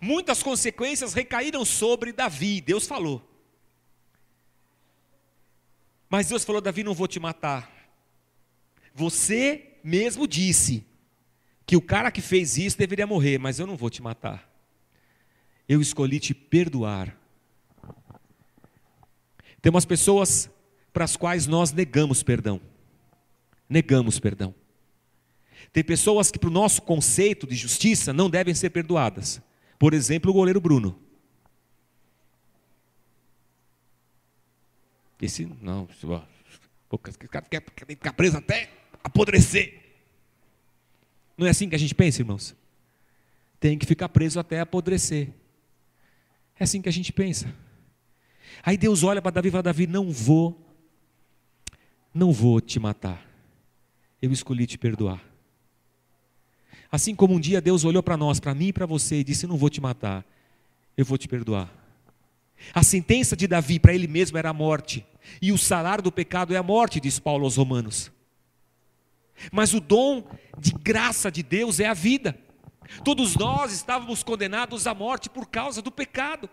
Muitas 0.01 0.43
consequências 0.43 1.13
recaíram 1.13 1.63
sobre 1.63 2.11
Davi, 2.11 2.59
Deus 2.59 2.85
falou. 2.85 3.21
Mas 6.09 6.27
Deus 6.27 6.43
falou: 6.43 6.61
Davi, 6.61 6.83
não 6.83 6.93
vou 6.93 7.07
te 7.07 7.19
matar. 7.19 7.71
Você 8.93 9.77
mesmo 9.83 10.27
disse 10.27 10.85
que 11.65 11.75
o 11.75 11.81
cara 11.81 12.11
que 12.11 12.21
fez 12.21 12.57
isso 12.57 12.77
deveria 12.77 13.07
morrer, 13.07 13.37
mas 13.37 13.59
eu 13.59 13.67
não 13.67 13.75
vou 13.75 13.89
te 13.89 14.01
matar 14.01 14.55
eu 15.67 15.81
escolhi 15.81 16.19
te 16.19 16.33
perdoar. 16.33 17.17
Tem 19.61 19.69
umas 19.69 19.85
pessoas 19.85 20.49
para 20.93 21.03
as 21.03 21.15
quais 21.15 21.47
nós 21.47 21.71
negamos 21.71 22.21
perdão. 22.21 22.61
Negamos 23.67 24.19
perdão. 24.19 24.53
Tem 25.73 25.83
pessoas 25.83 26.29
que, 26.29 26.37
para 26.37 26.49
o 26.49 26.53
nosso 26.53 26.81
conceito 26.83 27.47
de 27.47 27.55
justiça, 27.55 28.13
não 28.13 28.29
devem 28.29 28.53
ser 28.53 28.69
perdoadas. 28.69 29.41
Por 29.79 29.93
exemplo, 29.93 30.31
o 30.31 30.33
goleiro 30.33 30.61
Bruno. 30.61 30.99
Esse, 35.19 35.45
não, 35.61 35.87
o 36.91 36.97
cara 36.99 37.45
quer 37.49 37.63
ficar 37.87 38.13
preso 38.13 38.37
até 38.37 38.69
apodrecer. 39.03 39.84
Não 41.37 41.45
é 41.45 41.49
assim 41.49 41.67
que 41.67 41.75
a 41.75 41.79
gente 41.79 41.93
pensa, 41.93 42.21
irmãos? 42.21 42.55
Tem 43.59 43.77
que 43.77 43.85
ficar 43.85 44.09
preso 44.09 44.39
até 44.39 44.59
apodrecer. 44.59 45.29
É 46.59 46.63
assim 46.63 46.81
que 46.81 46.89
a 46.89 46.91
gente 46.91 47.11
pensa. 47.11 47.53
Aí 48.63 48.77
Deus 48.77 49.03
olha 49.03 49.21
para 49.21 49.31
Davi 49.31 49.49
e 49.49 49.51
fala: 49.51 49.63
Davi, 49.63 49.87
não 49.87 50.11
vou, 50.11 50.59
não 52.13 52.31
vou 52.31 52.61
te 52.61 52.79
matar. 52.79 53.25
Eu 54.21 54.31
escolhi 54.31 54.65
te 54.65 54.77
perdoar. 54.77 55.21
Assim 56.91 57.13
como 57.13 57.33
um 57.33 57.39
dia 57.39 57.59
Deus 57.59 57.83
olhou 57.83 58.01
para 58.01 58.15
nós, 58.15 58.39
para 58.39 58.55
mim 58.55 58.67
e 58.67 58.73
para 58.73 58.85
você, 58.85 59.19
e 59.19 59.23
disse: 59.23 59.47
Não 59.47 59.57
vou 59.57 59.69
te 59.69 59.81
matar, 59.81 60.25
eu 60.95 61.03
vou 61.03 61.17
te 61.17 61.27
perdoar. 61.27 61.69
A 62.73 62.83
sentença 62.83 63.35
de 63.35 63.47
Davi 63.47 63.79
para 63.79 63.93
ele 63.93 64.07
mesmo 64.07 64.37
era 64.37 64.49
a 64.49 64.53
morte, 64.53 65.05
e 65.41 65.51
o 65.51 65.57
salário 65.57 66.03
do 66.03 66.11
pecado 66.11 66.53
é 66.53 66.57
a 66.57 66.63
morte, 66.63 66.99
diz 67.01 67.19
Paulo 67.19 67.43
aos 67.43 67.57
Romanos. 67.57 68.11
Mas 69.51 69.73
o 69.73 69.79
dom 69.79 70.23
de 70.57 70.71
graça 70.71 71.31
de 71.31 71.43
Deus 71.43 71.79
é 71.79 71.85
a 71.85 71.93
vida. 71.93 72.37
Todos 73.03 73.35
nós 73.35 73.71
estávamos 73.71 74.23
condenados 74.23 74.87
à 74.87 74.93
morte 74.93 75.29
por 75.29 75.47
causa 75.47 75.81
do 75.81 75.91
pecado. 75.91 76.49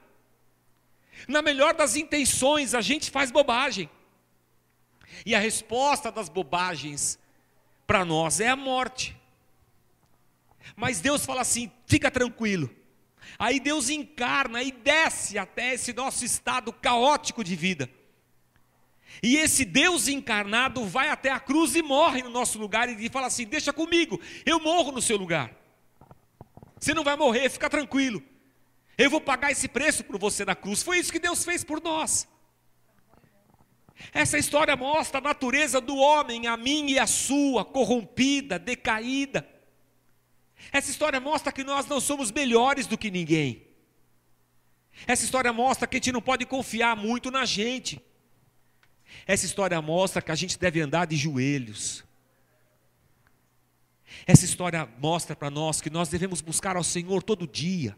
Na 1.29 1.43
melhor 1.43 1.75
das 1.75 1.95
intenções, 1.97 2.75
a 2.75 2.81
gente 2.81 3.11
faz 3.11 3.31
bobagem. 3.31 3.89
E 5.27 5.35
a 5.35 5.39
resposta 5.39 6.11
das 6.11 6.29
bobagens 6.29 7.19
para 7.87 8.05
nós 8.05 8.41
é 8.41 8.49
a 8.49 8.57
morte. 8.57 9.17
Mas 10.75 11.01
Deus 11.01 11.25
fala 11.25 11.43
assim: 11.43 11.71
fica 11.87 12.11
tranquilo. 12.11 12.75
Aí 13.39 13.61
Deus 13.61 13.89
encarna 13.89 14.63
e 14.63 14.73
desce 14.73 15.39
até 15.39 15.75
esse 15.75 15.93
nosso 15.93 16.25
estado 16.25 16.73
caótico 16.73 17.45
de 17.45 17.55
vida. 17.55 17.89
E 19.21 19.37
esse 19.37 19.65
Deus 19.65 20.07
encarnado 20.07 20.85
vai 20.85 21.09
até 21.09 21.31
a 21.31 21.41
cruz 21.41 21.75
e 21.75 21.83
morre 21.83 22.23
no 22.23 22.31
nosso 22.31 22.59
lugar 22.59 22.89
e 22.89 23.09
fala 23.09 23.27
assim: 23.27 23.45
Deixa 23.45 23.73
comigo, 23.73 24.21
eu 24.47 24.61
morro 24.61 24.93
no 24.93 25.03
seu 25.03 25.17
lugar. 25.17 25.53
Você 26.79 26.95
não 26.95 27.05
vai 27.05 27.17
morrer, 27.17 27.49
fica 27.51 27.69
tranquilo. 27.69 28.23
Eu 28.97 29.11
vou 29.11 29.21
pagar 29.21 29.51
esse 29.51 29.69
preço 29.69 30.05
por 30.05 30.19
você 30.19 30.45
na 30.45 30.55
cruz. 30.55 30.83
Foi 30.83 30.99
isso 30.99 31.13
que 31.13 31.19
Deus 31.19 31.45
fez 31.45 31.65
por 31.65 31.83
nós. 31.83 32.29
Essa 34.13 34.39
história 34.39 34.75
mostra 34.77 35.19
a 35.19 35.23
natureza 35.23 35.81
do 35.81 35.97
homem, 35.97 36.47
a 36.47 36.57
minha 36.57 36.95
e 36.95 36.99
a 36.99 37.07
sua, 37.07 37.65
corrompida, 37.65 38.59
decaída. 38.59 39.49
Essa 40.73 40.91
história 40.91 41.21
mostra 41.21 41.53
que 41.53 41.65
nós 41.65 41.87
não 41.87 42.01
somos 42.01 42.31
melhores 42.31 42.87
do 42.87 42.99
que 42.99 43.11
ninguém. 43.11 43.67
Essa 45.07 45.25
história 45.25 45.53
mostra 45.53 45.87
que 45.87 45.97
a 45.97 45.99
gente 45.99 46.13
não 46.13 46.21
pode 46.21 46.45
confiar 46.47 46.97
muito 46.97 47.31
na 47.31 47.45
gente. 47.45 48.01
Essa 49.27 49.47
história 49.47 49.81
mostra 49.81 50.23
que 50.23 50.31
a 50.31 50.35
gente 50.35 50.59
deve 50.59 50.81
andar 50.81 51.07
de 51.07 51.17
joelhos. 51.17 52.05
Essa 54.27 54.45
história 54.45 54.89
mostra 54.99 55.35
para 55.35 55.51
nós 55.51 55.81
que 55.81 55.91
nós 55.91 56.09
devemos 56.09 56.41
buscar 56.41 56.77
ao 56.77 56.85
Senhor 56.85 57.23
todo 57.23 57.47
dia. 57.47 57.97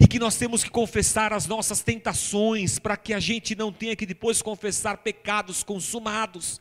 E 0.00 0.08
que 0.08 0.18
nós 0.18 0.36
temos 0.36 0.64
que 0.64 0.70
confessar 0.70 1.32
as 1.32 1.46
nossas 1.46 1.80
tentações 1.80 2.78
para 2.78 2.96
que 2.96 3.14
a 3.14 3.20
gente 3.20 3.54
não 3.54 3.72
tenha 3.72 3.94
que 3.94 4.04
depois 4.04 4.42
confessar 4.42 4.98
pecados 4.98 5.62
consumados. 5.62 6.60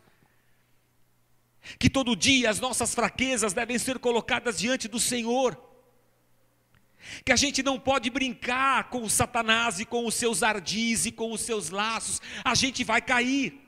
Que 1.79 1.89
todo 1.89 2.15
dia 2.15 2.49
as 2.49 2.59
nossas 2.59 2.93
fraquezas 2.93 3.53
devem 3.53 3.79
ser 3.79 3.97
colocadas 3.97 4.59
diante 4.59 4.88
do 4.88 4.99
Senhor 4.99 5.64
que 7.23 7.31
a 7.31 7.35
gente 7.35 7.61
não 7.61 7.79
pode 7.79 8.09
brincar 8.09 8.89
com 8.89 9.03
o 9.03 9.09
Satanás 9.09 9.79
e 9.79 9.85
com 9.85 10.05
os 10.05 10.15
seus 10.15 10.43
ardis 10.43 11.05
e 11.05 11.11
com 11.11 11.31
os 11.31 11.41
seus 11.41 11.69
laços, 11.69 12.21
a 12.43 12.55
gente 12.55 12.83
vai 12.83 13.01
cair. 13.01 13.61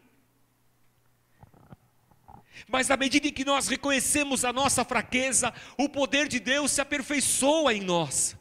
Mas 2.68 2.90
à 2.90 2.98
medida 2.98 3.28
em 3.28 3.32
que 3.32 3.46
nós 3.46 3.68
reconhecemos 3.68 4.44
a 4.44 4.52
nossa 4.52 4.84
fraqueza, 4.84 5.54
o 5.78 5.88
poder 5.88 6.28
de 6.28 6.40
Deus 6.40 6.72
se 6.72 6.82
aperfeiçoa 6.82 7.74
em 7.74 7.82
nós. 7.82 8.36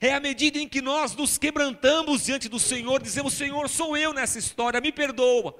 É 0.00 0.14
à 0.14 0.20
medida 0.20 0.58
em 0.58 0.68
que 0.68 0.80
nós 0.80 1.14
nos 1.16 1.36
quebrantamos 1.36 2.24
diante 2.24 2.48
do 2.48 2.60
Senhor, 2.60 3.02
dizemos: 3.02 3.34
Senhor, 3.34 3.68
sou 3.68 3.96
eu 3.96 4.12
nessa 4.12 4.38
história, 4.38 4.80
me 4.80 4.92
perdoa. 4.92 5.58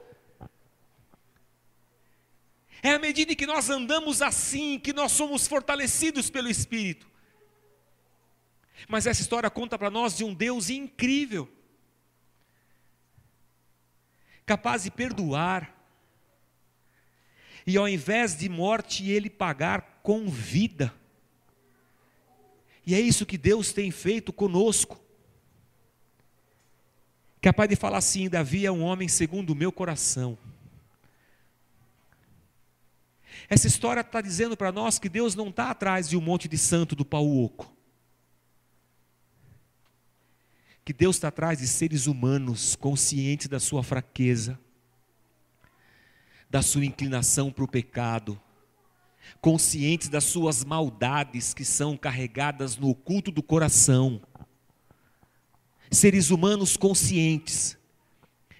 É 2.83 2.93
à 2.93 2.99
medida 2.99 3.33
em 3.33 3.37
que 3.37 3.47
nós 3.47 3.69
andamos 3.69 4.23
assim, 4.23 4.79
que 4.79 4.93
nós 4.93 5.13
somos 5.13 5.47
fortalecidos 5.47 6.31
pelo 6.31 6.49
Espírito. 6.49 7.10
Mas 8.89 9.07
essa 9.07 9.21
história 9.21 9.51
conta 9.51 9.79
para 9.79 9.91
nós 9.91 10.17
de 10.17 10.25
um 10.25 10.35
Deus 10.35 10.71
incrível, 10.71 11.51
capaz 14.45 14.85
de 14.85 14.91
perdoar, 14.91 15.77
e 17.67 17.77
ao 17.77 17.89
invés 17.89 18.37
de 18.37 18.49
morte, 18.49 19.09
ele 19.09 19.31
pagar 19.31 20.01
com 20.03 20.29
vida. 20.29 20.93
E 22.87 22.95
é 22.95 23.01
isso 23.01 23.27
que 23.27 23.39
Deus 23.39 23.73
tem 23.73 23.91
feito 23.91 24.33
conosco. 24.33 25.01
Capaz 27.41 27.69
de 27.69 27.77
falar 27.77 27.99
assim: 27.99 28.29
Davi 28.29 28.67
é 28.67 28.73
um 28.73 28.83
homem 28.83 29.09
segundo 29.09 29.51
o 29.51 29.55
meu 29.55 29.71
coração. 29.71 30.37
Essa 33.49 33.67
história 33.67 34.01
está 34.01 34.21
dizendo 34.21 34.57
para 34.57 34.73
nós 34.73 34.99
que 34.99 35.09
Deus 35.09 35.35
não 35.35 35.49
está 35.49 35.71
atrás 35.71 36.09
de 36.09 36.17
um 36.17 36.21
monte 36.21 36.49
de 36.49 36.59
santo 36.59 36.95
do 36.95 37.05
pau 37.05 37.27
oco. 37.27 37.73
Que 40.85 40.93
Deus 40.93 41.17
está 41.17 41.29
atrás 41.29 41.59
de 41.59 41.67
seres 41.67 42.07
humanos 42.07 42.75
conscientes 42.75 43.49
da 43.49 43.61
sua 43.61 43.83
fraqueza, 43.83 44.59
da 46.49 46.63
sua 46.63 46.85
inclinação 46.85 47.53
para 47.53 47.65
o 47.65 47.69
pecado, 47.69 48.41
conscientes 49.41 50.09
das 50.09 50.25
suas 50.25 50.65
maldades 50.65 51.55
que 51.55 51.65
são 51.65 51.97
carregadas 51.97 52.77
no 52.77 52.89
oculto 52.89 53.31
do 53.31 53.43
coração. 53.43 54.21
Seres 55.91 56.31
humanos 56.31 56.77
conscientes, 56.77 57.79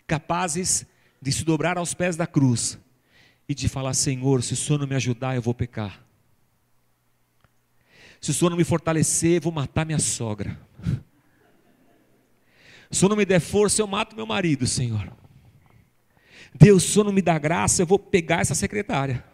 capazes 0.07 0.87
de 1.21 1.33
se 1.33 1.45
dobrar 1.45 1.79
aos 1.79 1.95
pés 1.95 2.17
da 2.17 2.27
cruz 2.27 2.79
e 3.49 3.55
de 3.55 3.69
falar: 3.69 3.95
Senhor, 3.95 4.43
se 4.43 4.53
o 4.53 4.57
Senhor 4.57 4.79
não 4.79 4.87
me 4.87 4.95
ajudar, 4.95 5.35
eu 5.35 5.43
vou 5.43 5.55
pecar. 5.55 6.05
Se 8.21 8.31
o 8.31 8.35
Senhor 8.35 8.51
não 8.51 8.57
me 8.57 8.65
fortalecer, 8.65 9.37
eu 9.37 9.41
vou 9.41 9.53
matar 9.53 9.87
minha 9.87 9.99
sogra. 9.99 10.59
Se 12.91 13.05
o 13.07 13.09
não 13.09 13.17
me 13.17 13.25
der 13.25 13.41
força, 13.41 13.81
eu 13.81 13.87
mato 13.87 14.17
meu 14.17 14.27
marido, 14.27 14.67
Senhor. 14.67 15.13
Deus, 16.55 16.83
se 16.83 16.99
o 16.99 17.05
não 17.05 17.13
me 17.13 17.23
dá 17.23 17.39
graça, 17.39 17.83
eu 17.83 17.87
vou 17.87 17.99
pegar 17.99 18.41
essa 18.41 18.55
secretária. 18.55 19.25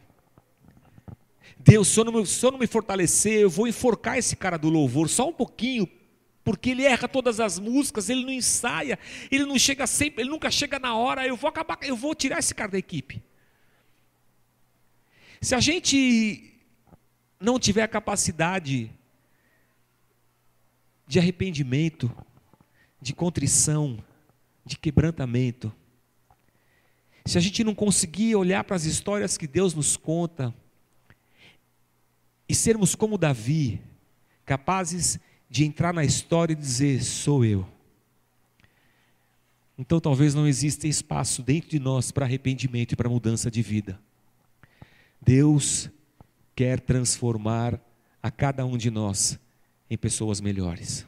Deus, 1.58 1.88
se 1.88 2.04
não 2.04 2.24
se 2.24 2.34
Senhor 2.34 2.52
não 2.52 2.58
me 2.60 2.66
fortalecer, 2.66 3.40
eu 3.40 3.50
vou 3.50 3.66
enforcar 3.66 4.18
esse 4.18 4.36
cara 4.36 4.56
do 4.56 4.68
louvor 4.68 5.08
só 5.08 5.28
um 5.28 5.32
pouquinho, 5.32 5.88
porque 6.44 6.70
ele 6.70 6.84
erra 6.84 7.08
todas 7.08 7.40
as 7.40 7.58
músicas, 7.58 8.08
ele 8.08 8.24
não 8.24 8.32
ensaia, 8.32 8.96
ele 9.32 9.44
não 9.44 9.58
chega 9.58 9.84
sempre, 9.84 10.22
ele 10.22 10.30
nunca 10.30 10.48
chega 10.48 10.78
na 10.78 10.94
hora, 10.94 11.26
eu 11.26 11.36
vou 11.36 11.48
acabar, 11.48 11.78
eu 11.82 11.96
vou 11.96 12.14
tirar 12.14 12.38
esse 12.38 12.54
cara 12.54 12.70
da 12.70 12.78
equipe. 12.78 13.20
Se 15.40 15.56
a 15.56 15.60
gente 15.60 16.54
não 17.40 17.58
tiver 17.58 17.82
a 17.82 17.88
capacidade 17.88 18.88
de 21.04 21.18
arrependimento, 21.18 22.14
de 23.00 23.14
contrição, 23.14 24.02
de 24.64 24.76
quebrantamento. 24.76 25.72
Se 27.24 27.38
a 27.38 27.40
gente 27.40 27.64
não 27.64 27.74
conseguir 27.74 28.34
olhar 28.36 28.64
para 28.64 28.76
as 28.76 28.84
histórias 28.84 29.36
que 29.36 29.46
Deus 29.46 29.74
nos 29.74 29.96
conta 29.96 30.54
e 32.48 32.54
sermos 32.54 32.94
como 32.94 33.18
Davi, 33.18 33.80
capazes 34.44 35.18
de 35.50 35.64
entrar 35.64 35.92
na 35.92 36.04
história 36.04 36.52
e 36.52 36.56
dizer: 36.56 37.02
sou 37.02 37.44
eu. 37.44 37.66
Então 39.78 40.00
talvez 40.00 40.34
não 40.34 40.46
exista 40.46 40.88
espaço 40.88 41.42
dentro 41.42 41.68
de 41.68 41.78
nós 41.78 42.10
para 42.10 42.24
arrependimento 42.24 42.92
e 42.92 42.96
para 42.96 43.08
mudança 43.08 43.50
de 43.50 43.60
vida. 43.60 44.00
Deus 45.20 45.90
quer 46.54 46.80
transformar 46.80 47.78
a 48.22 48.30
cada 48.30 48.64
um 48.64 48.78
de 48.78 48.90
nós 48.90 49.38
em 49.90 49.98
pessoas 49.98 50.40
melhores. 50.40 51.06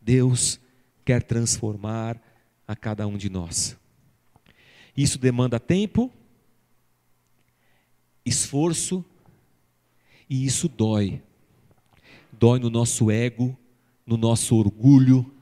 Deus 0.00 0.60
quer 1.04 1.22
transformar 1.22 2.20
a 2.66 2.74
cada 2.74 3.06
um 3.06 3.16
de 3.16 3.28
nós. 3.28 3.76
Isso 4.96 5.18
demanda 5.18 5.60
tempo, 5.60 6.10
esforço 8.24 9.04
e 10.28 10.46
isso 10.46 10.68
dói. 10.68 11.20
Dói 12.32 12.58
no 12.58 12.70
nosso 12.70 13.10
ego, 13.10 13.56
no 14.06 14.16
nosso 14.16 14.56
orgulho, 14.56 15.32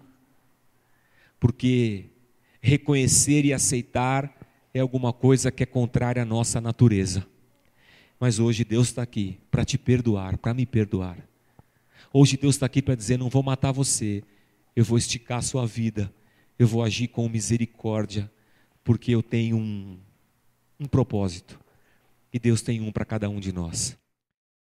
porque 1.38 2.06
reconhecer 2.60 3.44
e 3.44 3.52
aceitar 3.52 4.32
é 4.72 4.80
alguma 4.80 5.12
coisa 5.12 5.50
que 5.50 5.62
é 5.62 5.66
contrária 5.66 6.22
à 6.22 6.24
nossa 6.24 6.60
natureza. 6.60 7.26
Mas 8.18 8.38
hoje 8.38 8.64
Deus 8.64 8.88
está 8.88 9.02
aqui 9.02 9.38
para 9.50 9.64
te 9.64 9.76
perdoar, 9.76 10.38
para 10.38 10.54
me 10.54 10.64
perdoar. 10.64 11.18
Hoje 12.12 12.36
Deus 12.36 12.54
está 12.54 12.66
aqui 12.66 12.80
para 12.80 12.94
dizer: 12.94 13.18
não 13.18 13.28
vou 13.28 13.42
matar 13.42 13.72
você, 13.72 14.22
eu 14.74 14.84
vou 14.84 14.98
esticar 14.98 15.38
a 15.38 15.42
sua 15.42 15.66
vida, 15.66 16.12
eu 16.58 16.66
vou 16.66 16.82
agir 16.82 17.08
com 17.08 17.28
misericórdia, 17.28 18.30
porque 18.84 19.12
eu 19.12 19.22
tenho 19.22 19.56
um, 19.56 19.98
um 20.78 20.86
propósito, 20.86 21.58
e 22.32 22.38
Deus 22.38 22.62
tem 22.62 22.80
um 22.80 22.90
para 22.90 23.04
cada 23.04 23.28
um 23.28 23.38
de 23.38 23.52
nós. 23.52 23.96